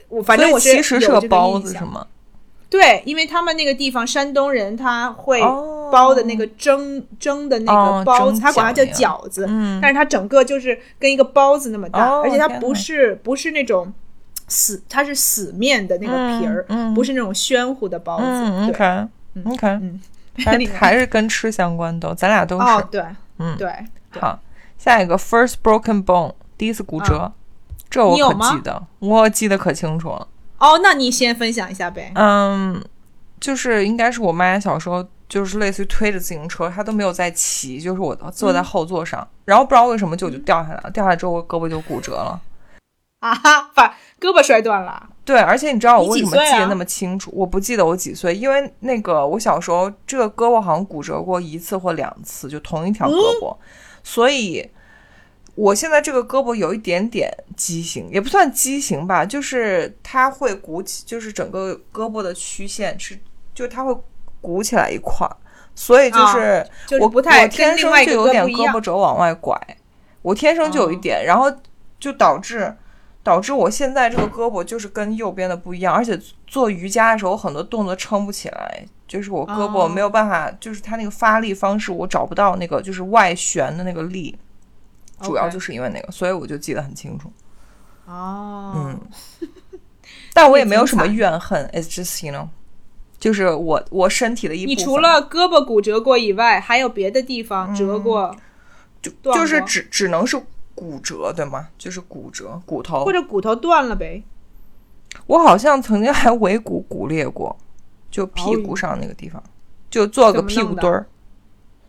[0.08, 2.06] 我反正我其实是有个个包子是吗？
[2.70, 9.78] 对，因为他们那个地方山东人他会哦包的那个蒸、蒸的那哦个包子，蒸他管它叫饺子，嗯。
[9.80, 13.92] 但是它整个就是跟一个包子那么大，哦而且它不是不是那种
[14.48, 18.24] 死，它是死面的那个皮儿，嗯嗯不是那种暄乎的包子。
[18.24, 19.08] 嗯对，，OK
[19.52, 20.00] OK，嗯，
[20.44, 22.66] 还 还是跟吃相关的，咱俩都是。
[22.66, 23.04] 哦，对，
[23.38, 23.56] 嗯。
[23.56, 23.72] 对，
[24.12, 24.20] 对。
[24.20, 24.38] 好，
[24.78, 27.32] 下一个 first broken bone，第一次骨折，
[27.90, 30.26] 这我可记得，我记得可清楚了。
[30.58, 32.10] 哦，那你先分享一下呗。
[32.14, 32.82] 嗯，
[33.38, 42.40] 就是应该是我妈小时候就是类似于推着自行车，他都没有在骑，就是我坐嗯在后座上，然后不知道为什么就我就掉下来了，掉下来之后我胳膊就骨折了。
[43.20, 45.10] 啊哈，把胳膊摔断了。
[45.24, 47.32] 对，而且你知道我为什么记得那么清楚？
[47.34, 53.56] 我不记得我几岁，因为那个我小时候这个胳膊好像骨折过一次或两次，就同一条胳膊，
[54.04, 54.70] 所以
[55.56, 63.18] 我现在这个胳膊有一点点畸形，也不算畸形吧，就是它会鼓起，就是整个胳膊的曲线是，
[63.52, 63.94] 就它会
[64.40, 65.36] 鼓起来一块儿。
[65.74, 69.56] 所以就是我就是不太我天生就有点胳膊肘往外拐，
[70.22, 70.98] 我天生就有一哦。
[71.00, 71.50] 点，然后
[72.00, 72.74] 就导致
[73.22, 76.18] 导致我现在这个胳膊就是跟右边的不一样，而且
[76.48, 84.36] 做瑜伽的时候很多动作撑不起来，就是我胳膊哦没有办法，就是它那个发力方式我找不到那个就是外旋的那个力，
[85.20, 87.30] 主要就是因为那个，所以我就记得很清楚。
[88.06, 89.00] 哦，嗯，
[90.34, 92.48] 但我也没有什么怨恨，it's just you know，
[93.18, 94.78] 就是我我身体的一部分。
[94.78, 98.34] 你除了胳膊骨折过以外，还有别的地方折过，
[99.02, 100.40] 就断就是只只能是
[100.74, 101.68] 骨折对吗？
[101.76, 103.12] 就是骨折骨头或。
[103.12, 104.22] 者骨头断了呗？
[105.26, 107.56] 我好像曾经还尾骨骨裂过，
[108.10, 109.42] 就屁股上那个地方，
[109.90, 111.06] 就做个屁股墩儿，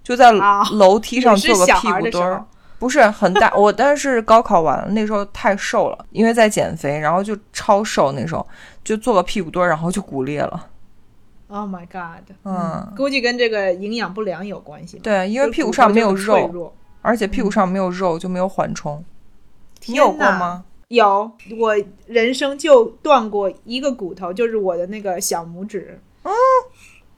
[0.04, 2.46] 就在啊楼梯上也是做个屁股墩儿。
[2.80, 8.48] 不是很大，我但是高考完了，那时候太瘦了，因为在减肥，然后就超瘦，那时候
[8.86, 10.68] 就做个屁股墩儿，然后就骨裂了。
[11.52, 12.24] Oh my god！
[12.43, 15.00] 嗯估计跟这个营养不良有关系。
[15.00, 19.04] 对，因为屁股上没有肉，而且屁股上没有肉，就没有缓冲。
[19.88, 20.66] 你有过吗？
[20.89, 21.76] 有，我
[22.06, 26.00] 人生就断过一个骨头，就是我的那个小拇指。
[26.24, 26.32] 嗯，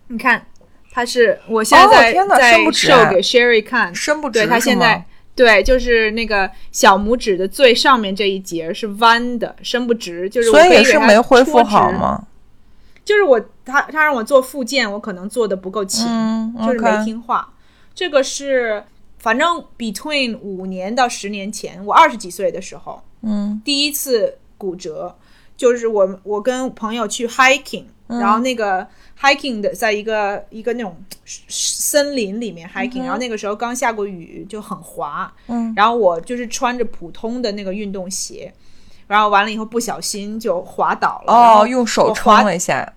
[0.08, 0.46] 你看，
[0.92, 5.06] 它是我现在哦在、天哪在伸不直秀给 Sherry 看，伸不直对，它现在
[5.36, 11.62] 对，就是那个小拇指的最上面这一节是弯的，伸不直，就是我所以是没恢复？
[11.64, 12.28] 好吗？
[13.04, 17.54] 就是我他他让我做复健，我可能做的不够勤，嗯就是没听话。
[17.94, 18.84] 这个是
[19.20, 23.62] 反正 between 五年到十年前，我二十几岁的时候，嗯。
[23.64, 25.16] 第一次骨折，
[25.56, 28.88] 就是我我跟朋友去 hiking，、然嗯后那个
[29.20, 30.96] hiking 的在一个一个那种
[31.26, 38.52] 森林里面 hiking，、然后那个时候刚下过雨，就很滑，嗯，然后我就是穿着普通的那个运动鞋，
[39.08, 42.92] 然后完了以后不小心就滑倒了，哦，用手撑了一下。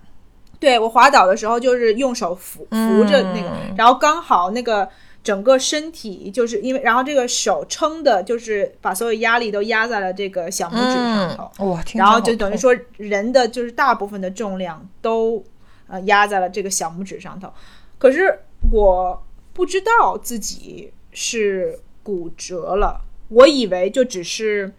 [0.65, 4.89] 对我滑倒的时候，就是用手扶扶着那个，嗯然后刚好那个
[5.23, 15.45] 整个身体就是因为，然后这个手撑的，就是把所有压力都压在了这个小拇指上头，嗯，哇，听然后就等于说人的就是大部分的重量都
[15.87, 17.53] 呃压在了这个小拇指上头。
[17.99, 18.39] 可是
[18.73, 24.73] 我不知道自己是骨折了，我以为就只是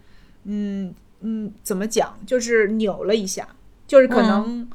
[0.44, 3.46] 嗯嗯怎么讲，就是扭了一下，
[3.86, 4.68] 就是可能。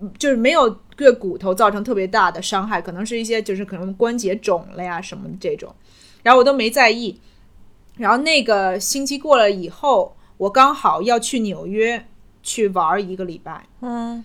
[0.00, 5.74] 嗯就是没有对骨头造成特别大的伤害，可能是一些就是可能关节肿了呀什么的这种，
[6.22, 7.20] 然后我都没在意。
[7.96, 12.06] 然后那个星期过了以后，我刚好要去纽约
[12.42, 14.24] 去玩一个礼拜，嗯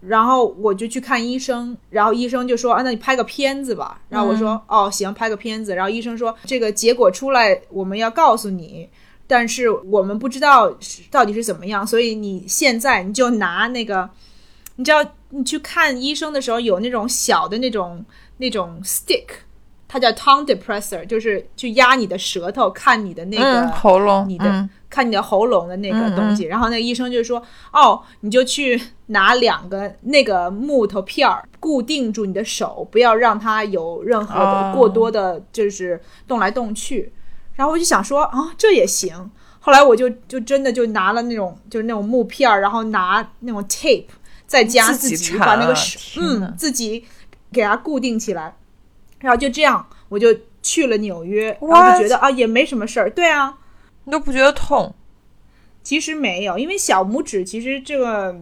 [0.00, 4.00] 然后我就去看医生，然后医生就说啊，那你拍个片子吧。
[4.08, 5.74] 然后我说、哦行，拍个片子。
[5.74, 8.88] 然后医生说这个结果出来我们要告诉你，
[9.26, 14.08] 但是我们不知道是到底是怎么样，所以你现在你就拿那个，
[14.76, 18.04] 你知道你去看医生的时候有那种小的那种
[18.38, 19.24] 那种 stick。
[19.88, 37.12] 它叫 tongue depressor，就是去压你的舌头，看你的那个、嗯，喉咙，你的、嗯看你的喉咙的那个东西，然后那个医生就说：“哦，你就去拿两个那个木头片儿固定住你的手，不要让它有任何的哦过多的，就是动来动去。
[37.54, 39.30] 然后我就想说啊，这也行。
[39.60, 44.06] 后来我就就真的就拿了那种就是那种木片儿，然后拿那种 tape，
[44.46, 47.04] 再加自己自己缠啊把那个手嗯自己
[47.52, 48.56] 给它固定起来，
[49.20, 50.28] 然后就这样我就
[50.62, 52.02] 去了纽约，然后就？
[52.02, 53.10] 觉得啊也没什么事儿。
[53.10, 53.58] 对啊，
[54.04, 54.94] 你都不觉得痛？
[55.82, 58.34] 其实没有，因为小拇指其实这个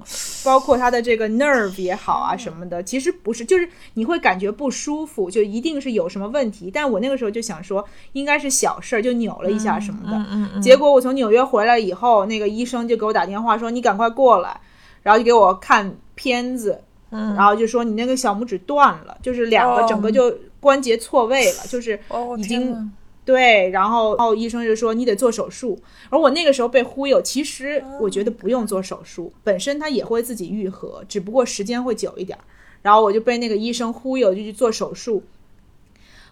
[0.43, 6.71] 包括它的这个 nerve 也好啊什么的，其实不是，就是你会感觉不舒服，就一定是有什么问题。
[6.73, 10.17] 但我那个时候就想说，应该是小事儿，就扭了一下什么的。
[10.31, 14.59] 嗯嗯结果我从纽约回来以后，那个医生就给我打电话说：“你赶快过来。”
[15.05, 16.81] 然后就给我看片子，
[17.11, 22.91] 嗯然后就说你那个小拇指断了，就是两个哦整个就关节错位了，就是哦，已经
[23.25, 25.79] 对，然后然后医生就说你得做手术，
[26.11, 32.43] 而我那个时候被忽悠，其实我觉得不用做手术，本身它也会自己愈合，只不过时间会久一点儿。
[32.83, 35.23] 然后我就被那个医生忽悠，就去做手术。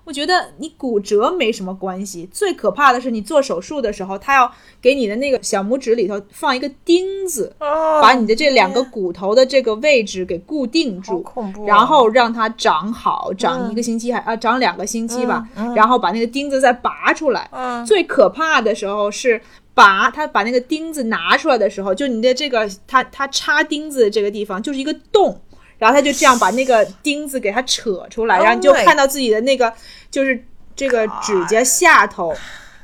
[0.04, 11.20] 我觉得你骨折没什么关系，最可怕的是你做手术的时候，他要给你的那个小拇指里头放一个钉子，哦把你的这两个骨头的这个位置给固定住。
[11.22, 15.46] 恐怖啊，然后让它长好，长一个星期还、啊长两个星期吧，
[15.76, 17.48] 然后把那个钉子再拔出来。
[17.52, 17.84] 嗯。
[17.86, 19.40] 最可怕的时候是
[19.74, 25.40] 拔他把那个钉子拿出来的时候，就你的这个他他插钉子的这个地方就是一个洞，
[25.82, 29.72] 然后他就这样把那个 钉子给它扯出来，Oh 然后你就看到自己的那个
[30.10, 30.44] 就是
[30.76, 32.34] 这个指甲下头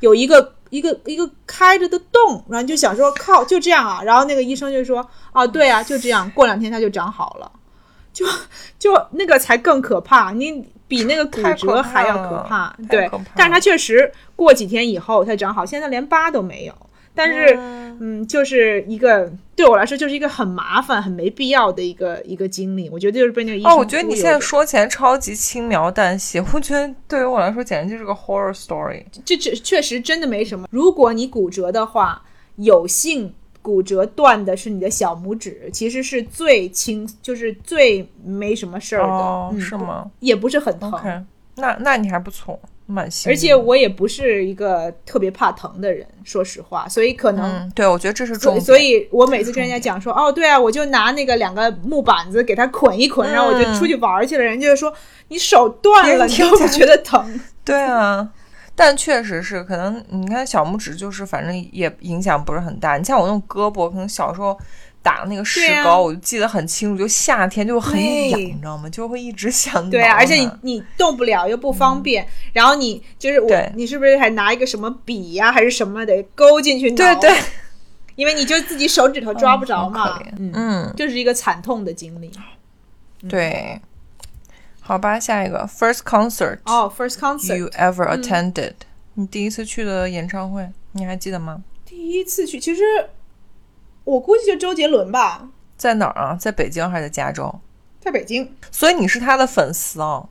[0.00, 0.54] 有一个。
[0.70, 4.02] 一个一个开着的洞，然后你就想说靠，就这样啊？
[4.04, 4.98] 然后那个医生就说
[5.32, 7.50] 啊，对啊，就这样，过两天它就长好了。
[8.12, 8.26] 就
[8.78, 12.76] 就那个才更可怕，你比那个骨折还要可怕。
[12.90, 16.74] 对可怕，但是它确实过几天以后它长好，现在连疤都没有。
[17.18, 17.58] 但是，
[18.00, 22.88] 嗯，就是一个对我来说就是一个很麻烦、很没必要的一个一个经历。
[22.90, 29.02] 我觉得就是被那个医生哦，我觉得你现在说起来超级轻描淡写，我觉得对于我来说简直就是个 horror story。
[29.24, 30.68] 这这确实真的没什么。
[30.70, 32.22] 如果你骨折的话，
[32.54, 41.26] 有幸骨折断的是你的小拇指，其实是最轻，就是最没什么事儿的，哦，嗯是吗也不是很疼。
[41.56, 42.58] 那那你还不错，
[42.88, 43.36] 蛮幸运。
[43.36, 47.44] 而且我也不是一个特别怕疼的人，说实话，所以可能。
[47.44, 48.64] 嗯，对，我觉得这是重点。
[48.64, 54.42] 所以，我每次跟人家讲说，哦，对啊，我就拿那个两个木板子给它捆一捆，然后我就出去玩儿去了。
[54.42, 54.92] 人家就说
[55.28, 57.40] 你手断了，你都不觉得疼？
[57.64, 58.26] 对啊，
[58.74, 62.96] 但确实是，可能你看小拇指就是反正也影响不是很大。
[62.96, 64.58] 你像我那种胳膊，可能小时候
[65.08, 68.90] 打那个石膏，我就记得很清楚，就夏天就很对痒，你知道吗？
[68.90, 76.96] 就会一直想对啊，而且你你动不了又不方便，然后你就是我，你是不是还拿一个什么笔呀、还是什么得勾进去挠？
[76.96, 77.38] 对对，
[78.16, 80.20] 因为你就自己手指头抓不着嘛。
[80.36, 82.30] 嗯，嗯，这是一个惨痛的经历。
[83.26, 83.80] 对。
[84.80, 88.72] 好吧，下一个 first concert 哦，first concert，you ever attended，、
[89.14, 91.62] 你第一次去的演唱会，你还记得吗？
[91.84, 92.82] 第一次去，其实
[94.08, 96.34] 我估计就周杰伦吧，在哪儿啊？
[96.34, 97.60] 在北京还是在加州？
[98.00, 98.54] 在北京。
[98.70, 100.28] 所以你是他的粉丝啊哦。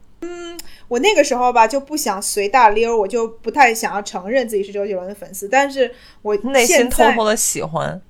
[0.88, 8.02] 我那个时候吧就不想随大溜，我就不太想要承认自己是周杰伦的粉丝，但是我内心偷偷的喜欢。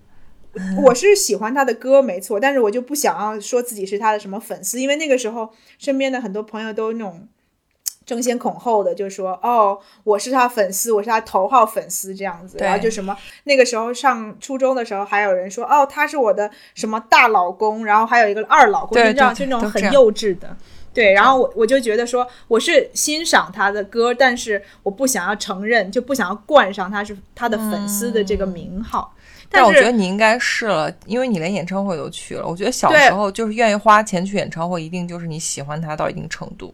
[0.83, 7.27] 我是喜欢他的歌没错，但是我就不想要说自己是他的什么粉丝，因为那个时候身边的很多朋友都那种
[8.07, 20.55] 争先恐后的就说哦，我是他粉丝，我是他头号粉丝这样子，然后就什么那个时候上初中的时候还有人说哦，他是我的什么大老公，然后还有一个二老公，就这样就那种很幼稚的。
[20.93, 29.13] 对，然后我我就觉得说我是欣赏他的歌，但是我不想要承认，就不想要冠上他是他的粉丝的这个名号。
[29.49, 32.47] 但我觉得你应该是了，因为你连演唱会都去了。
[32.47, 36.73] 我觉得小时候就是愿意花钱去演唱会，一定就是你喜欢他到一定程度。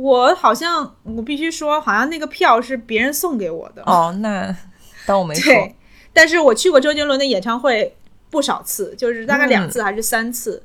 [0.00, 3.82] 我好像我必须说，好像那个票是别人送给我的。
[3.84, 4.54] 哦，那
[5.04, 5.52] 当我没说。
[5.52, 5.74] 对，
[6.12, 7.96] 但是我去过周杰伦的演唱会
[8.30, 10.62] 不少次，就是大概嗯两次还是三次，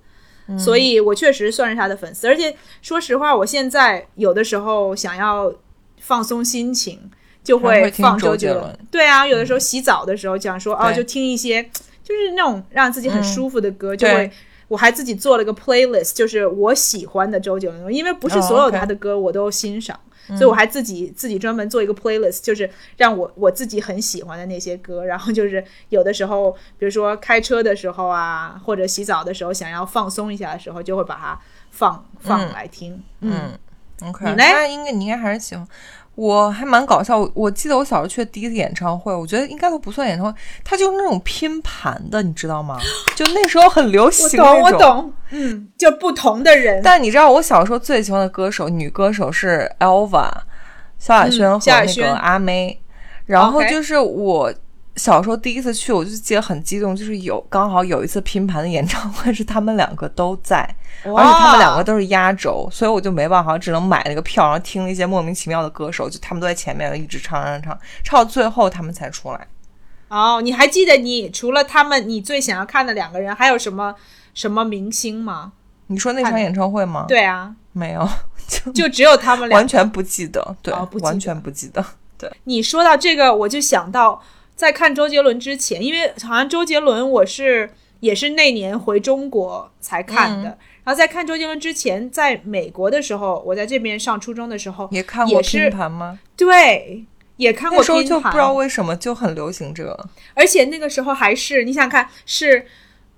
[0.55, 2.27] 所以我确实算是他的粉丝。
[2.27, 5.51] 而且说实话，我现在有的时候想要
[5.99, 7.09] 放松心情，
[7.43, 8.79] 就会听放周杰杰伦伦。
[8.91, 11.63] 对啊，有的时候洗澡的时候讲说，哦，就听一些
[12.03, 14.31] 就是那种让自己很嗯舒服的歌，就会。
[14.74, 19.99] 我还自己做了个 playlist，就是我喜欢的周杰伦，因为不是哦所有他的歌我都欣赏，
[20.30, 22.67] 所以我还自己自己专门做一个 playlist，就是
[22.97, 32.99] 让我我自己很喜欢的那些歌，然后就是有的时候，比如说开车的时候啊，或者洗澡的时候想要放松一下的时候，就会把它放放来听。
[33.19, 33.51] 嗯，
[34.01, 34.38] 嗯，OK，你呢？
[34.38, 35.67] 那应该你应该还是喜欢。
[36.16, 42.78] 我还蛮搞笑，我我记得我小时候去的第一次演唱会，我觉得应该都不算演唱会，它就是那种拼盘的，你知道吗？
[43.16, 44.80] 就那时候很流我行懂，我那种。
[44.80, 50.30] 懂，嗯，就不同的人，但你知道我小时候最喜欢的歌手女歌手是 Elva，
[50.99, 52.80] 萧亚轩和那个阿妹。
[53.26, 54.53] 然后就是我
[54.95, 60.57] 小时候第一次去，我就记得很激动，就是有刚好有一次拼盘的演唱会是他们两个都在，
[61.03, 69.47] 而且他们两个都是压轴，所以我就没办法，只能买那个票，然后听了一些莫名其妙的歌手，就他们都在前面一直唱唱唱，唱到最后他们才出来。
[70.09, 73.95] 哦，你还记得你除了他们，你最想要看的两个人还有什么
[74.35, 75.53] 什么明星吗？
[75.87, 78.07] 你说那场演唱会吗？，对啊，没有，
[78.47, 79.67] 就就只有他们俩完。
[79.67, 81.83] 全不记得，对，哦不记得完全不记得。
[82.15, 84.21] 对，你说到这个，我就想到
[84.55, 90.49] 在看周杰伦之前，因为好像周杰伦我是也是那年回中国才看的。
[90.49, 96.19] 嗯然后在看周杰伦之前，在美国的时候，我在这边上初中的时候，也看过拼盘吗？
[96.35, 97.05] 对，
[97.37, 99.97] 也看过那时候拼盘就不知道为什么就很流行这个。
[100.33, 102.65] 而且那个时候还是你想看是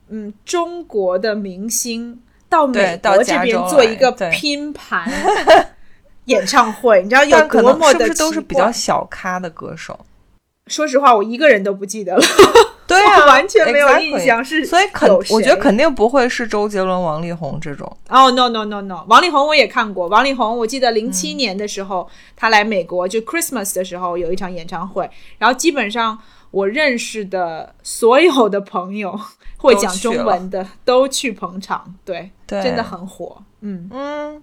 [0.10, 5.12] 嗯中国的明星到美国这边做一个拼盘
[6.26, 10.00] 演唱会，你知道有可多么的能是不是都是比较小咖的歌手？
[10.68, 12.24] 说实话，我一个人都不记得了，
[12.88, 17.86] 对啊， 完全没有印象是所以肯我觉得肯定不会是周杰伦、王力宏这种。
[18.10, 20.08] 哦、no no no no，王力宏我也看过。
[20.08, 25.08] 王力宏，我记得零嗯七年的时候，他来美国，就 Christmas 的时候有一场演唱会，
[25.38, 26.18] 然后基本上
[26.50, 29.20] 我认识的所有的朋友
[29.58, 33.38] 会讲中文的都去捧场，对，对，真的很火。
[33.62, 34.42] 嗯嗯，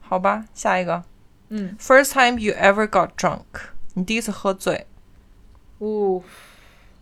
[0.00, 1.02] 好吧，下一个
[1.48, 3.40] 嗯，，First time you ever got drunk，
[3.94, 4.86] 你第一次喝醉，
[5.82, 6.22] 呜、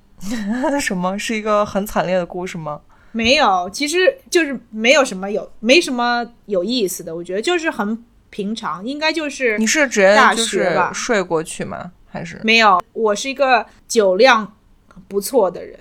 [0.81, 2.81] 什么是一个很惨烈的故事吗？
[3.13, 11.93] 没有，其实就是没有什么有没什么有意思的，我觉得就是很平常，应该就是你是直接大就是睡过去吗？
[12.09, 12.83] 还是没有。
[12.93, 14.57] 我是一个酒量
[15.09, 15.79] 不错的人，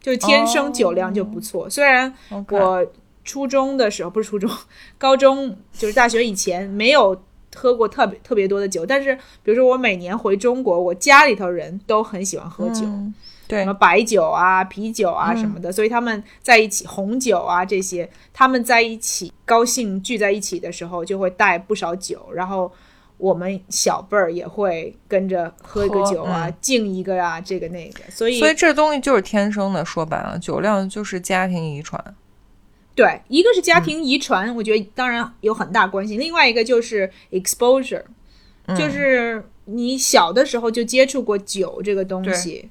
[0.00, 1.68] 就天生酒量就不错。
[1.68, 2.12] 虽然
[2.48, 2.86] 我
[3.24, 4.50] 初中的时候不是初中，
[4.98, 7.22] 高中就是大学以前没有
[7.54, 12.84] 喝过特别特别多的酒，但是比如说我每年回中国，我家里头人都很喜欢喝酒。
[12.84, 13.14] 嗯
[13.50, 22.70] 对什么白酒啊、啤酒啊嗯什么的，所以他们在一起，红酒啊这些，他们在一起高兴聚在一起的时候，就会带不少酒，然后
[23.16, 32.00] 我们小辈儿也会跟着喝一个酒啊，嗯敬一个啊，这个那个，所以所以这东西就是天生的，说白了，酒量就是家庭遗传。
[33.00, 38.04] 对，一个是嗯家庭遗传，我觉得当然有很大关系，另外一个就是 exposure，、
[38.66, 42.68] 嗯就是你小的时候就接触过酒这个东西。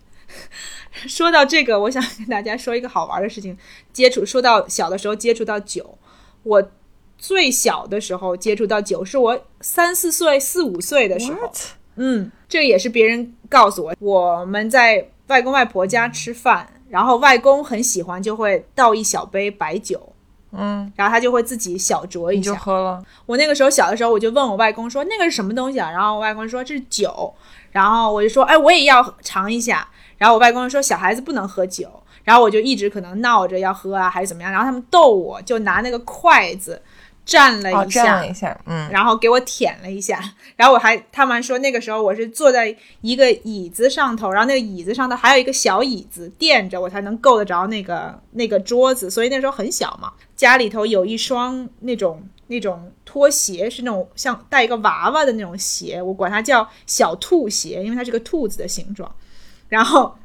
[1.08, 3.58] 说到这个，我想跟大家说一个好玩的事情。
[3.92, 5.98] 接触说到小的时候接触到酒，
[6.44, 6.72] 我
[7.18, 11.52] 最小的时候接触到酒是我三四岁、四五岁的时候。
[11.96, 13.96] 嗯，这也是别人告诉我。
[14.00, 20.09] 我们在外公外婆家吃饭，然后外公很喜欢，就会倒一小杯白酒，
[20.52, 22.56] 嗯，然后他就会自己小酌一你就。
[22.56, 23.04] 喝了。
[23.26, 25.92] 我那个时候小的时候，我就问我外公说那个是什么东西啊？
[25.92, 27.34] 然后我外公说这是酒，
[27.72, 29.88] 然后我就说哎我也要尝一下。
[30.18, 31.90] 然后我外公说小孩子不能喝酒，
[32.26, 36.82] 然后我就一直可能闹着要喝啊还是怎么样，然后他们逗我，就拿那个筷子
[37.30, 40.20] 蘸了哦，一下，一下，嗯，然后给我舔了一下，
[40.58, 59.14] 然后我还他们还说那个时候我是坐在一个椅子上头，然后那个椅子上头还有一个小椅子垫着，我才能够得着那个那个桌子，所以那时候很小嘛，家里头有一双那种那种拖鞋，是那种像带一个娃娃的那种鞋，我管它叫小兔鞋，因为它是个兔子的形状。
[59.68, 60.18] 然后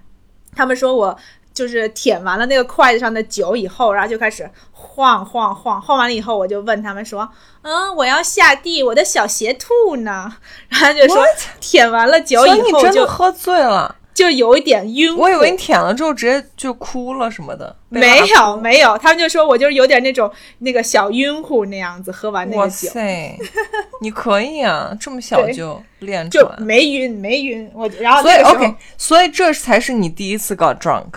[0.54, 1.14] 他们说我
[1.52, 4.50] 就是舔完了那个筷子上的酒以后，然后就开始
[4.94, 7.28] 晃晃晃，晃完了以后，我就问他们说
[7.62, 10.32] ：“嗯，我要下地，我的小鞋兔呢？”
[10.70, 11.24] 然后就说？
[11.60, 13.96] 舔完了酒以后就喝醉了。
[14.14, 15.16] 就有一点晕。
[15.16, 17.74] 我以为你舔了之后直接就哭了什么的。
[17.88, 23.36] 没有没有，他们就说我就是有点那种那个小晕乎那样子，喝完那哇个酒塞，
[24.00, 26.56] 你可以啊，这么小就练出就来。
[26.58, 27.68] 没晕没晕。
[27.74, 31.14] 我然后所以 OK，所以这才是你第一次搞 drunk。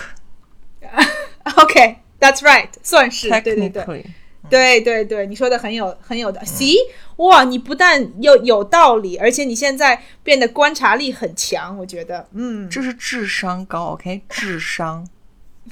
[2.19, 4.05] OK，that's right，算是对对对。
[4.49, 6.41] 对对对，你说的很有很有道。
[6.43, 6.75] See，
[7.17, 12.69] 哇，你不但有有道理，而且你现在变得观察力很强，我觉得，嗯。
[12.69, 15.05] 这是智商高，OK， 智商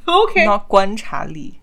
[0.04, 1.62] ，，OK，那观察力。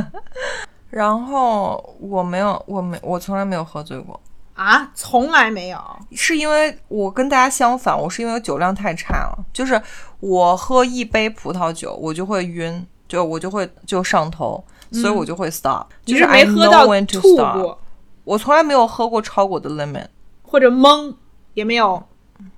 [0.90, 4.20] 然后我没有，我没，我从来没有喝醉过，
[4.54, 5.78] 啊，从来没有，
[6.16, 9.80] 是因为我跟大家相反，我是因为酒量太差了，就是
[10.18, 17.36] 我喝一杯葡萄酒，我就会晕，就我就会就上头，所以我就会 stop，、就是没喝到吐。
[17.36, 17.80] 过，
[18.24, 20.06] 我从来没有喝过超过的 limit，
[20.42, 21.14] 或者懵，
[21.54, 22.02] 也没有，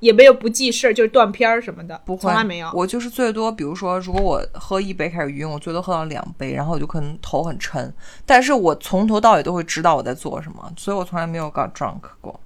[0.01, 2.69] 也没有不记事儿，就是断片儿什么的，不会，从来没有。
[2.75, 7.95] 我就是最多，比如说，如果我喝一杯开始晕，我最多喝到两杯，然后我就可能头很沉，
[8.27, 12.39] 但是我从头到尾都会知道我在做什么，所以我从来没有 got drunk 过。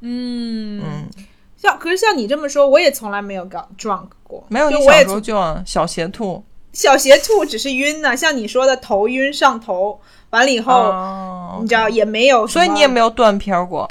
[0.00, 1.08] 嗯，嗯，
[1.56, 6.44] 像可是像你这么说，我也从来没有搞 drunk 过，没有，就我也你小时候就啊小鞋兔
[6.76, 9.98] 小鞋兔只是晕呢，像你说的头晕上头，
[10.28, 13.90] 完了以后，哦你知道也没有，所以你也没有断片儿过。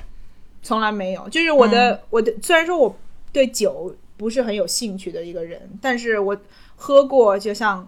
[0.61, 2.95] 从来没有，就是我的、嗯我的，虽然说我
[3.31, 6.37] 对酒不是很有兴趣的一个人，但是我
[6.75, 7.87] 喝过，就像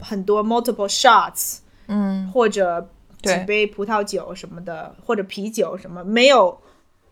[0.00, 1.58] 很多 multiple shots，
[1.88, 2.88] 嗯，或者
[3.22, 6.58] 几杯葡萄酒什么的，或者啤酒什么，没有，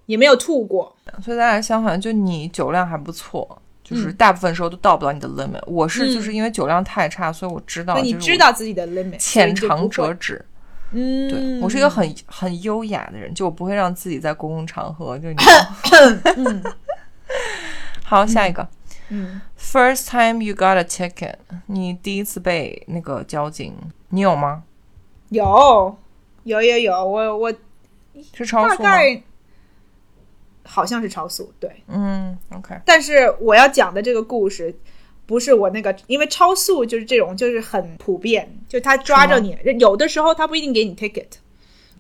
[0.07, 0.96] 也没有吐过。
[1.22, 3.61] 所以咱俩相反，就你酒量还不错。
[3.85, 4.14] 就是嗯。
[4.14, 6.14] 大部分时候都到不到你的 limit，、我是嗯。
[6.14, 10.45] 就是因为酒量太差，所以我知道，你知道自己的 limit，浅尝辄止。
[10.97, 15.37] 嗯，对、我是一个很很优雅的人，就我不会让自己在公共场合就你
[18.05, 18.68] 好，下一个、
[19.09, 21.35] 嗯，First time you got a ticket，
[21.66, 23.74] 你第一次被那个交警，
[24.11, 24.62] 你有吗？
[25.30, 25.99] 有
[26.45, 27.53] 有有有，我我
[28.32, 28.85] 是超速吗？
[28.91, 29.20] 大概
[30.65, 31.71] 好像是超速，对。
[31.89, 34.75] 嗯，OK，但是我要讲的这个故事，
[35.27, 41.27] 不是我那个，因为超速就是这种，就是很普遍，就他抓着你，有的时候他不一定给你 ticket，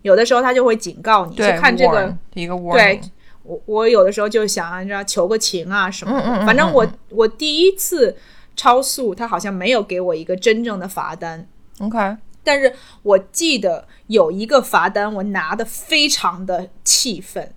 [0.02, 3.00] 有的时候他就会警告你，对，就看这个一个 warning，对
[3.42, 6.98] 我我有的时候就想你知道求个情啊什么的，嗯嗯嗯反正我嗯。
[7.10, 8.16] 我第一次
[8.56, 11.46] 超速，他好像没有给我一个真正的罚单
[11.80, 17.52] ，，OK，但是我记得有一个罚单，我拿的非常的气愤。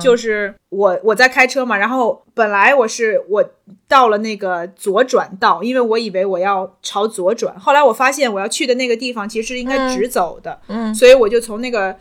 [0.00, 3.44] 就是我我在开车嘛，然后本来我是我
[3.86, 10.94] 到了那个左转道，因为我以为我要朝左转，后来我发现我要去的那个地方其实应该直走的，嗯。
[10.94, 11.96] 所以我就从那个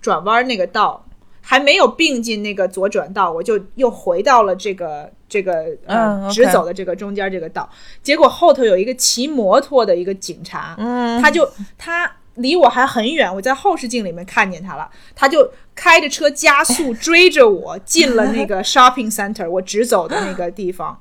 [0.00, 1.04] 转弯那个道
[1.40, 7.68] 还没有并进那个左转道，我就又回到了这个这个呃、嗯直走的这个中间这个道，
[8.02, 21.00] 结果后头有一个骑摩托的一个警察，嗯，他就他离我还很远，我在后视镜里面看见他了，他就开着车加速 追着我进了那个 shopping center，我直走的那个地方，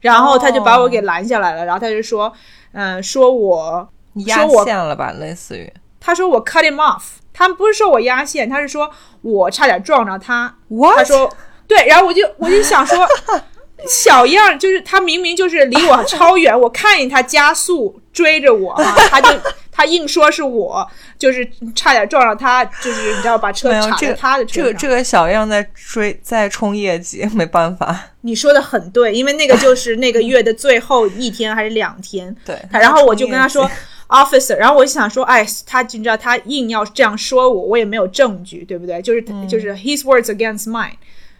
[0.00, 2.32] 然后他就把我给拦下来了，然后他就说，
[2.72, 5.72] 嗯、说我你压线了吧，类似于。
[6.00, 7.02] 他说我 cut him off，
[7.32, 10.56] 他不是说我压线，他是说我差点撞着他。
[10.96, 11.32] 他说
[11.68, 13.06] 对，然后我就我就想说，
[13.88, 19.28] 小样儿就是他明明就是离我超远，我看见他加速追着我嘛，他就
[19.74, 20.86] 他硬说是我，
[21.18, 24.64] 就是差点撞上他，就是你知道把车插在他的车上。
[24.66, 32.56] 这个这个小样在追在冲业绩，没办法， 你说的很对，因为那个就是那个月的最后一天还是两天，对。
[32.70, 33.68] 然后我就跟他说
[34.08, 39.00] officer，然后我就想说，哎，他你知道他硬要这样说我，我也没有证据，对不对？
[39.00, 40.92] 就是、就是 his words against mine，、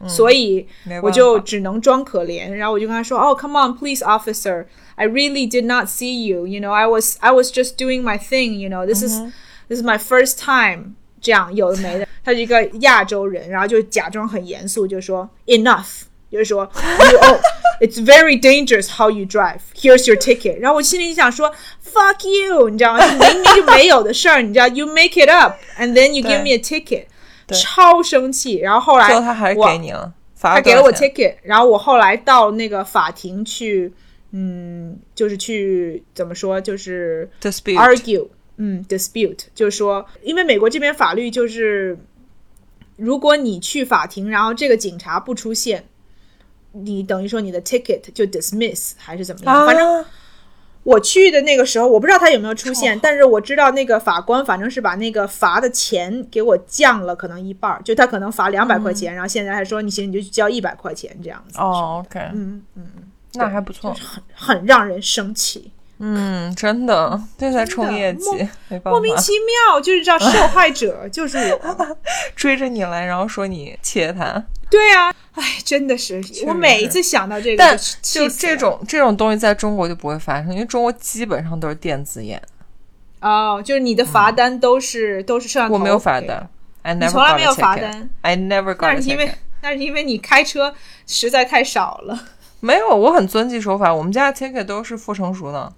[0.08, 2.50] 所以没办我就法只能装可怜。
[2.50, 6.48] 然后我就跟他说，哦，come on please officer。I really did not see you.
[6.48, 8.54] You know, I was I was just doing my thing.
[8.54, 10.96] You know, this is、this is my first time.
[11.20, 16.70] 这样有的没的，他是一个亚洲人，然后就假装很严肃，就说 enough，就是说
[17.12, 17.40] you oh
[17.82, 19.60] it's very dangerous how you drive.
[19.76, 20.60] Here's your ticket.
[20.60, 21.52] 然后我心里就想说
[21.84, 23.06] fuck you，你知道吗？
[23.08, 27.08] 明明就没有的事儿，你知道，you make it up and then you give me a ticket，对
[27.53, 28.57] 超生气。
[28.57, 33.93] 然后后来他还我给你了，罚他给了我 ticket，然后我后来到那个法庭去，
[34.33, 41.99] 嗯，就是去怎么说，就是 dispute argue，嗯，dispute，就是说，因为美国这边法律就是，
[42.97, 45.85] 如果你去法庭，然后这个警察不出现，
[46.73, 50.05] 你等于说你的 ticket 就 dismiss 还是怎么样，啊，反正
[50.85, 62.85] 我去的那个时候，我不知道他有没有出现，但是我知道那个法官反正是把那个罚的钱给我降了，可能一半儿，就他可能罚两百块钱，然后现在还说你行你就去交一百块钱这样子，哦，OK，嗯嗯，
[63.35, 68.31] 那还不错，很很让人生气，嗯，真的，这才冲业绩，
[68.69, 71.97] 没办法，莫名其妙，就是知道受害者就是我，
[72.35, 82.41] 追着你来，然后说你切他，对啊，哎，真的是，我每一次想到这个，但就这种这种东西在中国就不会发生，因为中国基本上都是电子眼，
[83.21, 86.49] 哦，就是你的罚单都是都是摄像头，我没有罚单
[86.83, 89.33] ，I 你 never 从来没有罚单，I never got 那是因为。
[89.65, 90.75] 那是因为你开车
[91.07, 92.21] 实在太少了。
[92.59, 95.73] 没有，我很遵纪守法，我们家的 ticket 都是附成熟的，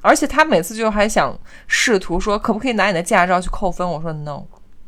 [0.00, 4.44] 而且他每次就还想试图说可不可以拿你的驾照去扣分，我说 no，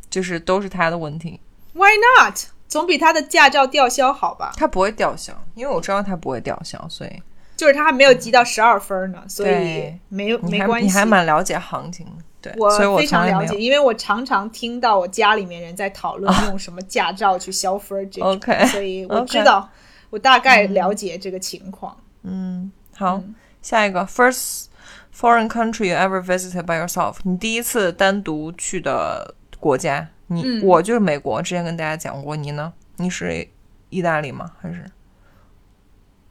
[0.09, 1.41] 就是都是他的问题
[1.73, 2.39] ，Why not？
[2.73, 4.51] 总比他的驾照吊销好吧？
[4.57, 7.23] 他不会吊销，因为我知道他不会吊销，所以
[7.55, 10.87] 就是他还没有积到十二分呢，所以没有没关系。
[10.87, 12.07] 你还蛮了解行情
[12.41, 19.69] 的，对，我所以我非常了解，因为我常常听到我家里面人在讨论 用什么驾照去消分这种 OK，所以我知道，
[20.09, 21.95] 我大概了解这个情况。
[22.23, 23.23] 嗯，好，
[23.61, 24.69] 下一个 first
[25.15, 32.73] foreign country you ever visited by yourself，你第一次单独去的国家，你、嗯我就是美国，之前跟大家讲过，你呢？
[32.97, 33.47] 你是
[33.91, 34.51] 意大利吗？
[34.61, 34.85] 还是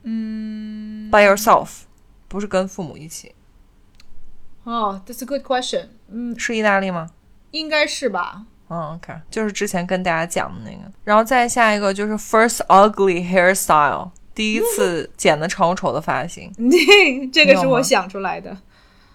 [0.04, 1.70] 嗯，by yourself，
[2.28, 3.34] 不是跟父母一起，
[4.64, 5.88] 哦、a t s a good question。
[6.10, 7.10] 嗯，是意大利吗？
[7.52, 8.44] 应该是吧。
[8.70, 16.52] 嗯，OK，就是之前跟大家讲的那个，然后再下一个就是 first ugly hairstyle，第一次 剪的超丑的发型，
[17.34, 18.58] 这个是我想出来的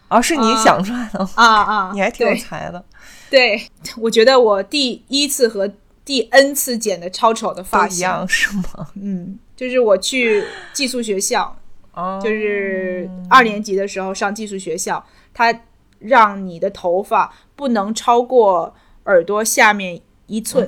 [0.09, 1.91] 哦，是你啊想出来的吗，啊啊！
[1.95, 2.85] 你还挺有才的，
[3.31, 3.69] 对，
[3.99, 5.71] 我觉得我第一次和
[6.05, 8.89] 第 N 次剪的超丑的发型，一样是吗？
[8.95, 11.57] 嗯，就是我去寄宿学校，
[11.93, 15.05] 哦，就是二年级的时候上寄宿学校，
[15.35, 15.53] 他
[15.99, 18.75] 让你的头发不能超过
[19.07, 20.65] 耳朵下面一寸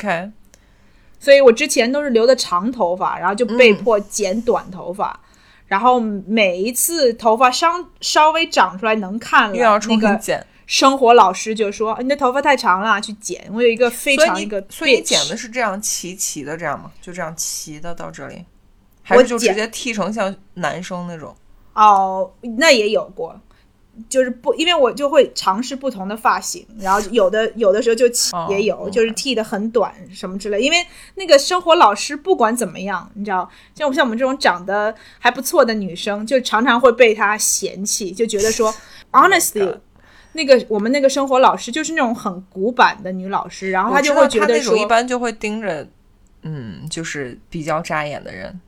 [1.21, 5.21] 所以我之前都是留的长头发，然后就被嗯迫剪短头发。
[5.67, 7.69] 然后每一次头发稍
[8.01, 16.93] 稍微长出来能看了，又要重那个新剪，生活老师就说：“你的头发太长了，去剪。”我有一个非常一个你所以你剪的是这样齐齐的这样吗？
[17.01, 18.45] 就这样齐的到这里，
[19.03, 21.35] 还是就直接剃成像男生那种？
[21.73, 23.41] 哦，那也有过，
[24.11, 28.05] 就是不，因为我就会尝试不同的发型，然后有的有的时候就
[28.51, 30.61] 也有就是剃的很短什么之类。
[30.61, 38.75] 因为那个生活老师不管怎么样，你知道，像像我们这种长得还不错的女生，就常常会被他嫌弃，就觉得说
[39.12, 39.79] honestly。
[40.39, 45.84] 那个我们那个生活老师就是那种很古板的女老师，然后她就会觉得那种一般就会盯着
[46.43, 48.61] 嗯，就是比较扎眼的人。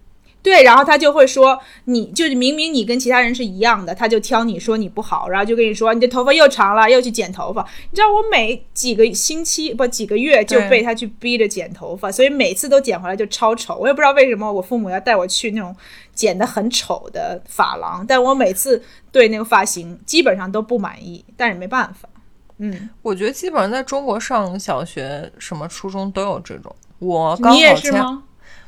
[0.43, 7.63] 对，然后他就会说，你就是明明你跟其他人是一样的，他就挑你说你不好，然后就跟你说你的头发又长了，又去剪头发。
[7.91, 13.77] 你知道我每几个星期不几个月就被他去逼着剪头发，所以每次都剪回来就超丑。
[13.77, 15.77] 我也不知道为什么我父母要带我去那种
[16.15, 18.83] 剪得很丑的发廊，但我每次
[19.13, 22.09] 对那个发型基本上都不满意，但是没办法。
[22.57, 26.75] 嗯，我觉得基本上在中国上小学、什么初中都有这种。
[26.99, 28.23] 我你也是吗？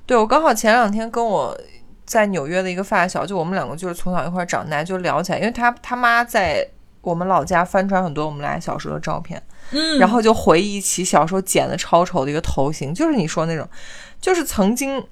[0.04, 1.58] 对，我刚好前两天跟我
[2.04, 6.68] 在纽约的一个发小，就我们两个就是从小一块长大，就聊起来，因为他他妈在
[7.00, 13.66] 我们老家翻出来很多我们俩小时候的照片，嗯，然后就回忆起小时候剪的超丑的一个头型，就是你说那种，
[14.20, 15.02] 就是曾经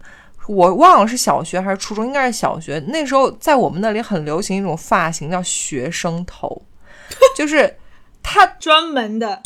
[0.46, 6.62] 我忘了是小学还是初中，应该是小学，那时候在我们那里很流行一种发型叫学生头，
[7.36, 7.76] 就是
[8.22, 9.40] 他专门的。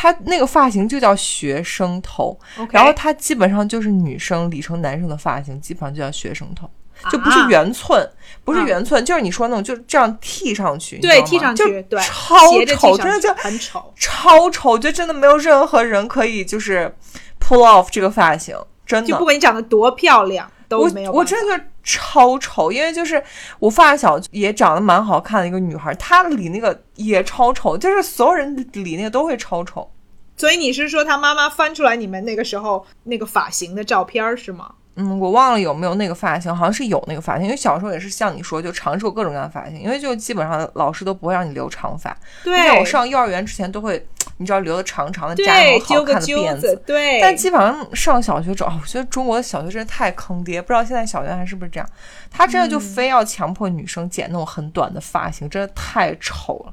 [0.00, 2.38] 他那个发型就叫学生头，
[2.70, 6.70] 然后他基本上就是女生理成男生的发型，基本上就叫学生头，
[7.10, 8.08] 就不是圆寸，
[8.44, 12.36] 不是圆寸，就是你说那种，就是这样剃上去，对，剃上去，对，超
[12.76, 16.94] 丑，真的就很丑，超丑，我觉得真的没有任何人可以就是
[17.40, 20.48] pull off 这个发型，真的，就不管你长得多漂亮。
[20.68, 23.22] 都没有，我真的超丑，因为就是
[23.58, 29.90] 我发小也长得蛮好看的一个女孩，她理那个也超丑，就是所有人理那个都会超丑。
[30.36, 34.70] 所以你是说她妈妈翻出来你们那个时候那个发型的照片是吗？
[34.96, 42.14] 嗯，我忘了有没有那个发型，好像是有那个发型，因为小时候也是像你说，就尝试过各种各样的发型，因为就基本上老师都不会让你留长发。
[42.44, 44.06] 对，像我上幼儿园之前都会。
[44.38, 47.20] 你知道留的长长的，加那种好看的辫子，对。
[47.20, 51.88] 但基本上上小学之后，我觉得中国的小学真的太坑爹，不知道现在小学还是不是这样。
[52.30, 56.72] 他真的就非要强迫女生剪那种很短的发型，真的太丑了。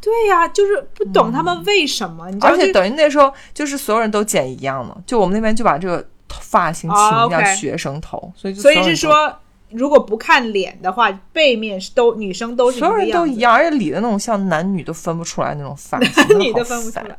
[0.00, 2.28] 对呀，就是不懂他们为什么。
[2.40, 9.34] 而且等于那时候就是所有人都剪一样的，就我们那边就把这个发型起名叫学生头，所以所以是说。
[9.74, 17.18] 如果不看脸的话，背面是都女生都是所有人都一样，而且理的那种像男女都分不出来那种发型， 男女都分不出来。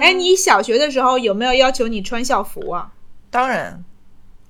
[0.00, 2.92] 哎，你小学的时候有没有要求你穿校服啊？
[3.30, 3.84] 当然，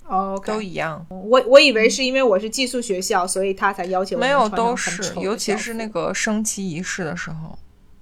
[0.06, 1.06] 哦，都一样。
[1.08, 7.58] 我我以为是因为我是寄宿学校，所以他才要求没有，都是，尤其是那个升旗仪式的时候。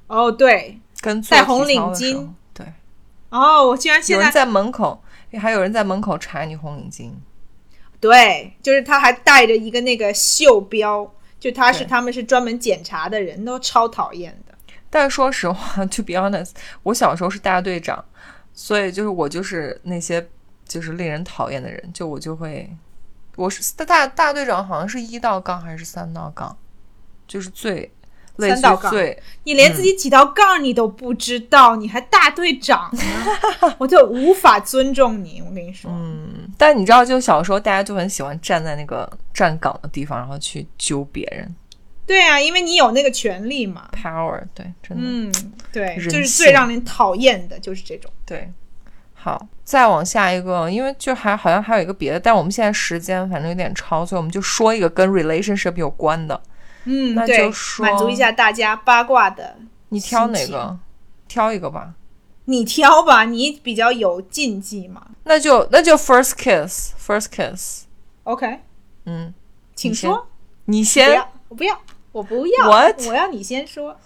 [0.08, 2.66] 哦，对，跟戴红领巾，对。
[3.28, 5.00] 哦，我居然现在有人在门口，
[5.38, 7.12] 还有人在门口查你红领巾。
[8.00, 14.54] 对，就是他还带着一个那个袖标，就他是他们是专门检查的人，都超讨厌的。
[14.88, 18.04] 但说实话，to be honest，我小时候是大队长，
[18.54, 20.26] 所以就是我就是那些
[20.66, 22.68] 就是令人讨厌的人，就我就会，
[23.36, 26.56] 我是大大队长，好像是一道杠还是三道杠，
[27.28, 27.92] 就是最。
[28.40, 28.92] 三道杠，
[29.44, 33.02] 你连自己几道杠你都不知道，你还大队长呢，
[33.78, 35.42] 我就无法尊重你。
[35.46, 41.54] 我跟你说，嗯，但你知道，就小时候大家就很喜欢站在那个站岗的地方，然后去揪别人。
[42.06, 44.42] 对啊，因为你有那个权利嘛，power。
[44.52, 45.32] 对，真的，嗯，
[45.72, 48.10] 对，就是最让人讨厌的就是这种。
[48.26, 48.50] 对，
[49.14, 56.40] 好，再往下一个，因为就还好像还有一个别的，但我们现在时间反正有点超，所以我们就说一个跟 relationship 有关的。
[56.84, 59.56] 嗯，那就说满足一下大家八卦的。
[59.90, 60.78] 你挑哪个？
[61.28, 61.94] 挑一个吧。
[62.46, 65.06] 你挑吧，你比较有禁忌嘛。
[65.24, 67.84] 那就那就 first kiss，first kiss。
[68.24, 68.60] OK。
[69.04, 69.32] 嗯，
[69.74, 70.26] 请说。
[70.64, 71.22] 你先。
[71.48, 71.80] 我不要，
[72.12, 72.68] 我不要。
[72.68, 73.06] What？
[73.06, 73.96] 我要你先说。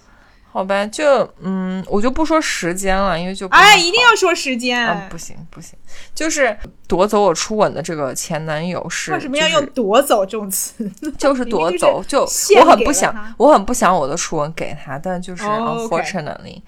[0.54, 5.76] 好吧，就嗯，我就不说时间了，因为就哎，一定要说时间，嗯不行不行，
[6.14, 10.88] 就是夺走我初吻的这个前男友是为什么要用夺走这种词？
[11.18, 12.20] 就是夺走，就
[12.60, 16.62] 我很不想，我很不想我的初吻给他，但就是 unfortunately，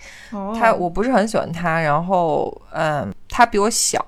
[0.59, 4.05] 他我不是很喜欢他，然后嗯，他比我小，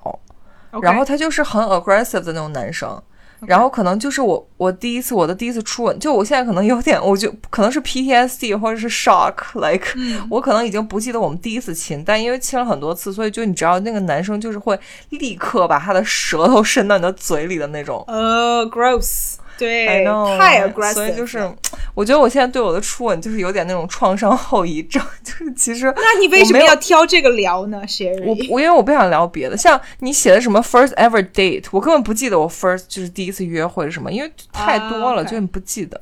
[0.81, 3.01] 然后他就是很 aggressive 的那种男生。
[3.41, 9.87] 然后可能就是我，我第一次我的第一次初吻，就我现在可能有点，我就可能是 PTSD 或者是 shock，like
[10.29, 14.79] 我可能已经不记得我们第一次亲，但因为亲了很多次，所以就你知道那个男生就是会
[15.09, 18.03] 立刻把他的舌头伸到你的嘴里的那种。
[18.07, 19.35] 呃，gross。
[19.59, 20.05] 对，
[20.37, 21.51] 太 aggressive，所以就是，
[21.93, 35.99] 我觉得我现在对我的初吻就是有点那种创伤后遗症， 就是其实，那你为什么要挑这个聊呢？Sherry，我我因为我不想聊别的，像你写的什么 first ever date，我根本不记得我 first 就是第一次约会是什么，因为太多了，就你不记得。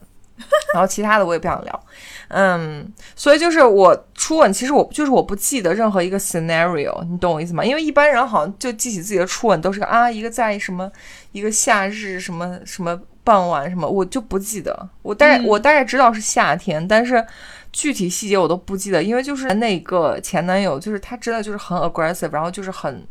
[0.72, 1.84] 然后其他的我也不想聊，
[2.28, 7.66] 嗯，所以就是我初吻，其实我就是我不记得任何一个 scenario，你懂我意思吗？
[7.66, 10.92] 因为一般人好像就记起自己的初吻都是啊一个在什么
[11.32, 13.00] 一个夏日什么什么。
[13.28, 17.22] 傍晚什么我就不记得，我大概我大概知道是夏天，但是
[17.74, 23.06] 具体细节我都不记得，因为就是那个前男友，就是他真的就是很 aggressive，然后就是很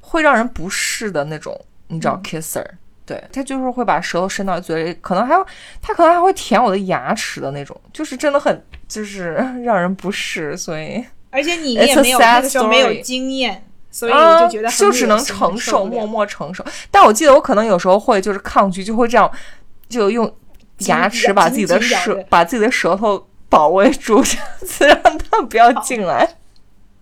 [0.00, 1.54] 会让人不适的那种，
[1.88, 2.22] 你知道嗯。
[2.22, 2.64] kisser，、
[3.04, 5.46] 对他就是会把舌头伸到嘴里，可能还有
[5.82, 13.62] 他可能还会舔我的牙齿的那种，就是真的很就是让人不适，所以而且你也没有那个时候没有经验，
[13.92, 16.64] 所以啊就觉得很就只能承受，默默承受。
[16.90, 19.30] 但我记得我可能有时候会就是抗拒，就会这样，
[19.88, 20.34] 就用
[20.78, 26.36] 牙齿把自己的舌把自己的舌头保卫住，这样子 让他们不要进来。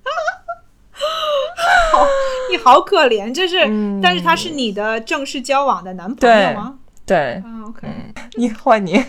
[1.93, 2.07] 好
[2.51, 6.75] 你好可怜，这是，嗯但是他是你的正式交往的男朋友吗？
[7.07, 7.87] 对，啊，OK，、
[8.35, 9.03] 你换你，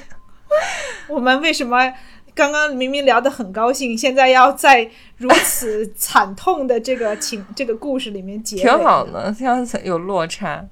[1.07, 1.91] 我们为什么
[2.33, 8.61] 刚刚明明聊得很高兴，现在要在如此 惨痛的这个情这个故事里面结尾？
[8.61, 9.03] 挺好。
[9.05, 10.67] 的，这样子有落差。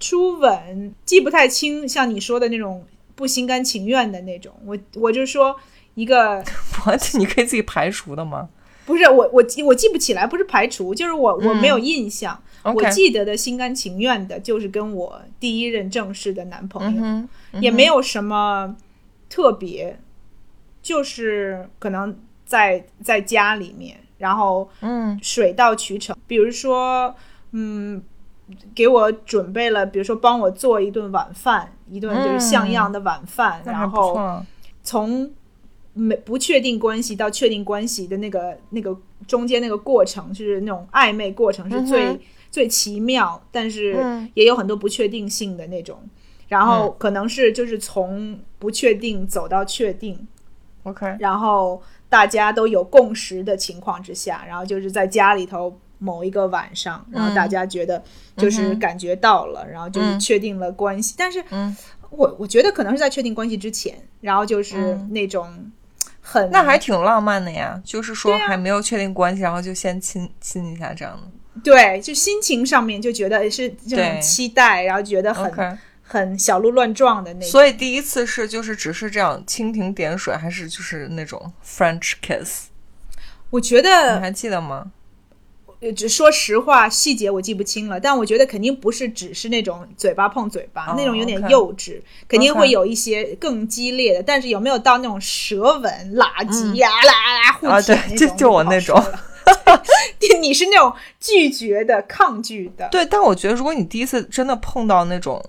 [0.00, 5.56] 初吻记不太清，像你说的那种不心甘情愿的那种，我我就说
[5.94, 6.44] 一个
[6.86, 8.48] 我你可以自己排除的吗
[8.84, 12.38] 不是我我记我记不起来，不是排除，就是我我没有印象。
[12.62, 16.94] 我记得的心甘情愿的，就是跟我第一任正式的男朋
[17.52, 18.76] 友，也没有什么
[19.30, 19.98] 特别，
[20.84, 26.14] 就是可能在在家里面，然后嗯水到渠成。
[26.26, 27.14] 比如说，
[27.52, 28.02] 嗯，
[28.74, 34.44] 给我准备了，比如说帮我做一顿晚饭，一顿就是像样的晚饭，然后。
[34.86, 35.32] 从
[35.94, 38.94] 没不确定关系到确定关系的那个那个
[39.26, 42.20] 中间那个过程，就是那种暧昧过程，是最、嗯
[42.50, 45.98] 最奇妙，但是嗯也有很多不确定性的那种。
[46.48, 50.28] 然后可能是就是从不确定走到确定，
[50.84, 58.02] OK，然后大家都有共识的情况之下，然后就是在家里头某一个晚上，然后大家觉得
[58.36, 60.20] 就是感觉到了，然后就是嗯。
[60.20, 61.14] 确定了关系。
[61.18, 61.76] 但是嗯。
[62.10, 65.48] 我我觉得可能是在确定关系之前，然后就是那种
[66.20, 67.80] 很那还挺浪漫的呀。
[67.84, 71.60] 就是说还没有确定关系，然后就先亲亲一下这样的。
[71.64, 75.76] 对，就心情上面就觉得是这种期待，然后觉得很
[76.06, 77.48] 很小鹿乱撞的那种。
[77.48, 82.66] 所以第一次是就是只是这样蜻蜓点水，还是就是那种 French kiss？
[83.50, 84.92] 我觉得你还记得吗？
[85.80, 94.22] 呃只说实话，细节我记不清了，但我觉得肯定不是只是那种嘴巴碰嘴巴、哦那种有点幼稚，肯定会有一些更激烈的。
[94.22, 98.16] 但是有没有到那种舌吻、拉鸡呀、啦啦互嗯啊舔那种？
[98.16, 99.82] 对就就我那种不好说了。
[100.40, 100.90] 你是那种
[101.20, 105.42] 拒绝的、抗拒的对，但我觉得如果你第一次真的碰到那种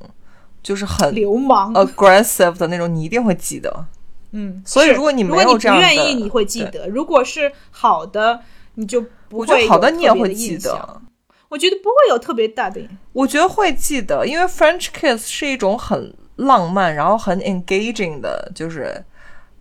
[0.66, 1.72] 就是很流氓。
[1.76, 3.86] aggressive 的那种，你一定会记得。
[4.32, 8.40] 嗯，所以如果你没如果你不有这样的愿意，你会记得；如果是好的，
[8.74, 9.00] 你就
[9.30, 11.02] 不我觉得会好的你也会记得。。
[11.50, 12.82] 我觉得不会有特别大的。
[13.14, 19.06] 我觉得会记得，因为 French kiss 是一种很浪漫，然后很 engaging 的，就是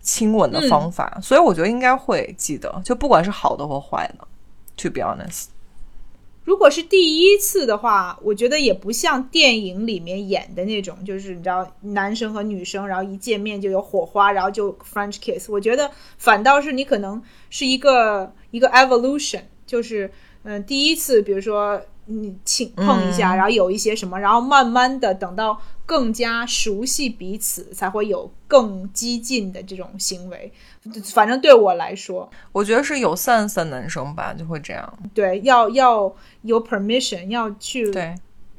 [0.01, 4.27] 亲吻的方法，所以我觉得应该会记得，就不管是好的或坏的。
[4.77, 5.45] To be honest，
[6.45, 15.49] 如果是第一次的话，我觉得也不像电影里面演的那种，就是你知道男生和女生，然后一见面就有火花，然后就 French kiss。
[15.49, 20.11] 我觉得反倒是你可能是一个一个 evolution，就是
[20.43, 30.53] 嗯、第一次，比如说你亲碰一下，然后有一些什么，然后慢慢的等到更加熟悉彼此，才会有更激进的这种行为。
[31.13, 34.99] 反正对我来说，我觉得是有 sense 的男生吧，就会这样。
[35.13, 36.13] 对，要要
[36.43, 38.15] 有 permission，要去对，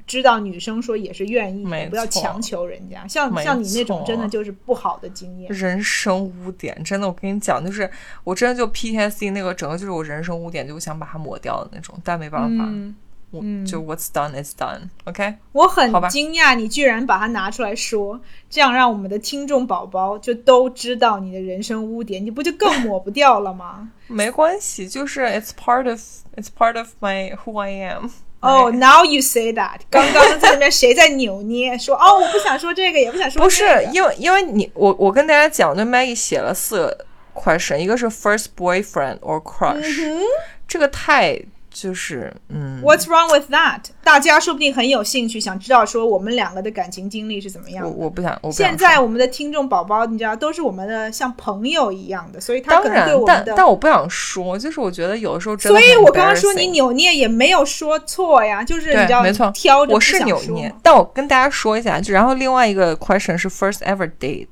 [0.06, 3.06] 知道女生说也是愿意不要强求人家。
[3.06, 5.52] 像像你那种真的就是不好的经验。
[5.52, 7.88] 人生污点，真的，我跟你讲，就是
[8.24, 12.94] 我真的就 PTSD 那个整个就是我人生污点，就想把它抹掉的那种，但没办法，嗯，
[13.30, 23.90] 我就 What's done is done，OK？、我很惊讶你居然把它拿出来说，这样让我们的听众宝宝就都知道你的人生污点，你不就更抹不掉了吗？
[24.06, 26.00] 没关系，就是 it's part of
[26.36, 28.10] it's part of my who I am。
[28.40, 29.80] 哦、n o w you say that。
[29.90, 40.20] 刚刚在那边谁在扭捏，说哦，我不想说这个，也不想说、不是因为因为你我我跟大家讲，就 Maggie 写了四个 question，一个是 first boyfriend or crush，、
[40.68, 41.40] 这个太
[41.78, 43.80] 就是嗯，What's wrong with that？
[44.02, 47.90] 大家说不定很有兴趣，想知道说我们两个的感情经历是怎么样的。
[47.90, 53.54] 我我不想我不想现在我们的听众宝宝，你知道，都是我们的像朋友一样的，所以他可能对我，们但的。
[53.58, 64.46] 但我不想说，就是我觉得有的时候真的所以我刚刚说你扭捏也没有说错呀，就是你对知道，没错我是挑着不想说扭捏，但我跟大家说一下，就然后另外一个 question 是 first ever date，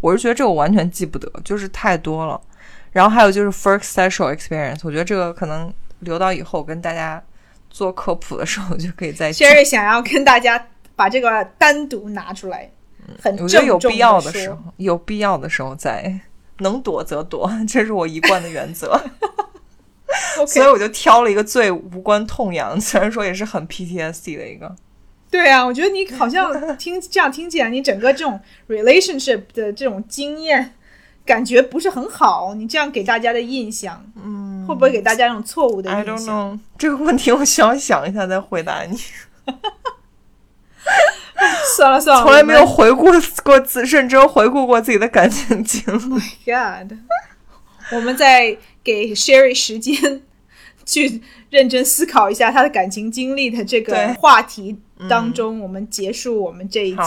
[0.00, 2.40] 我是觉得这个我完全记不得，就是太多了。
[2.92, 7.22] 然后还有就是 first sexual experience，我觉得这个可能留到以后跟大家
[7.70, 9.48] 做科普的时候就可以再讲。
[9.48, 12.70] Sherry 想要跟大家把这个单独拿出来，
[13.22, 16.20] 很我觉得有必要的时候，有必要的时候再
[16.58, 19.00] 能躲则躲，这是我一贯的原则。
[20.46, 24.74] 所以我就挑了一个最无关痛痒，虽然说也是很 PTSD 的一个。
[25.30, 30.74] 对啊，我觉得你好像听这样听起来，你整个这种 relationship 的这种经验
[31.24, 32.54] 感觉不是很好。
[32.54, 38.96] 你这样给大家的印象，嗯，会不会给大家一种错误的印象？I don't know 这个问题，我需要想一下再回答你。
[41.76, 43.06] 算了算了，从来没有回顾
[43.44, 46.20] 过自认真回顾过自己的感情经历。
[46.44, 46.92] God，
[47.92, 50.22] 我们在给 Sherry 时间
[50.84, 54.78] 去认真思考一下他的感情经历的这个话题。
[55.08, 56.98] 当中，我们结束我们这一集。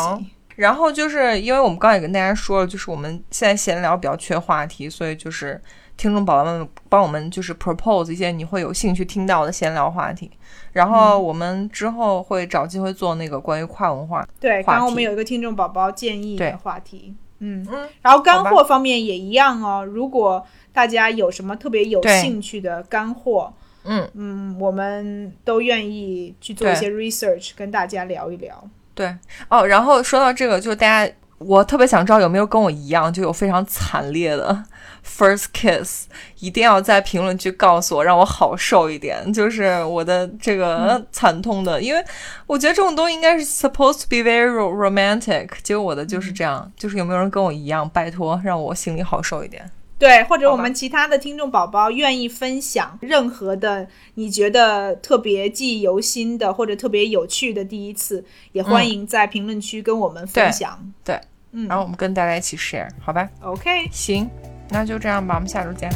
[0.63, 5.61] 然后就是因为我们刚才也跟大家说了，就是我们现在闲聊比较缺话题，所以就是
[5.97, 10.31] 听众宝宝们帮我们就是 propose 一些你会有兴趣听到的闲聊话题。
[10.71, 14.25] 然后我们之后会找机会做那个关于跨文化。
[14.39, 17.13] 对，刚刚我们有一个听众宝宝建议的话题。
[17.39, 17.89] 嗯嗯。
[18.01, 20.41] 然后干货方面也一样哦，如果
[20.71, 23.53] 大家有什么特别有兴趣的干货。
[23.85, 28.63] 嗯嗯，我们都愿意去做一些 research，跟大家聊一聊。
[28.95, 29.15] 对
[29.49, 34.63] 哦，然后说到这个，就大家，我特别想知道有没有跟我一样，就有非常惨烈的
[35.03, 36.05] first kiss，
[36.39, 39.33] 一定要在评论区告诉我，让我好受一点。
[39.33, 42.03] 就是我的这个惨痛的，因为
[42.47, 46.71] 我觉得这种东西应该是 supposed to be very romantic，结果我的就是这样。
[46.77, 47.89] 就是有没有人跟我一样？
[47.89, 49.69] 拜托，让我心里好受一点。
[50.03, 60.77] 对，或者我们其他的听众宝宝愿意分享任何的你觉得特别记忆犹新的或者特别有趣的第一次，也欢迎在评论区跟我们分享。
[61.05, 61.17] 对，
[61.53, 64.29] 嗯，然后我们跟大家一起 share，好吧？OK，行，
[64.71, 65.89] 那就这样吧，我们下周见。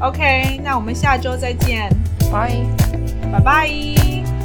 [0.00, 1.88] OK，那我们下周再见，
[2.32, 2.52] 拜
[3.30, 4.37] 拜拜。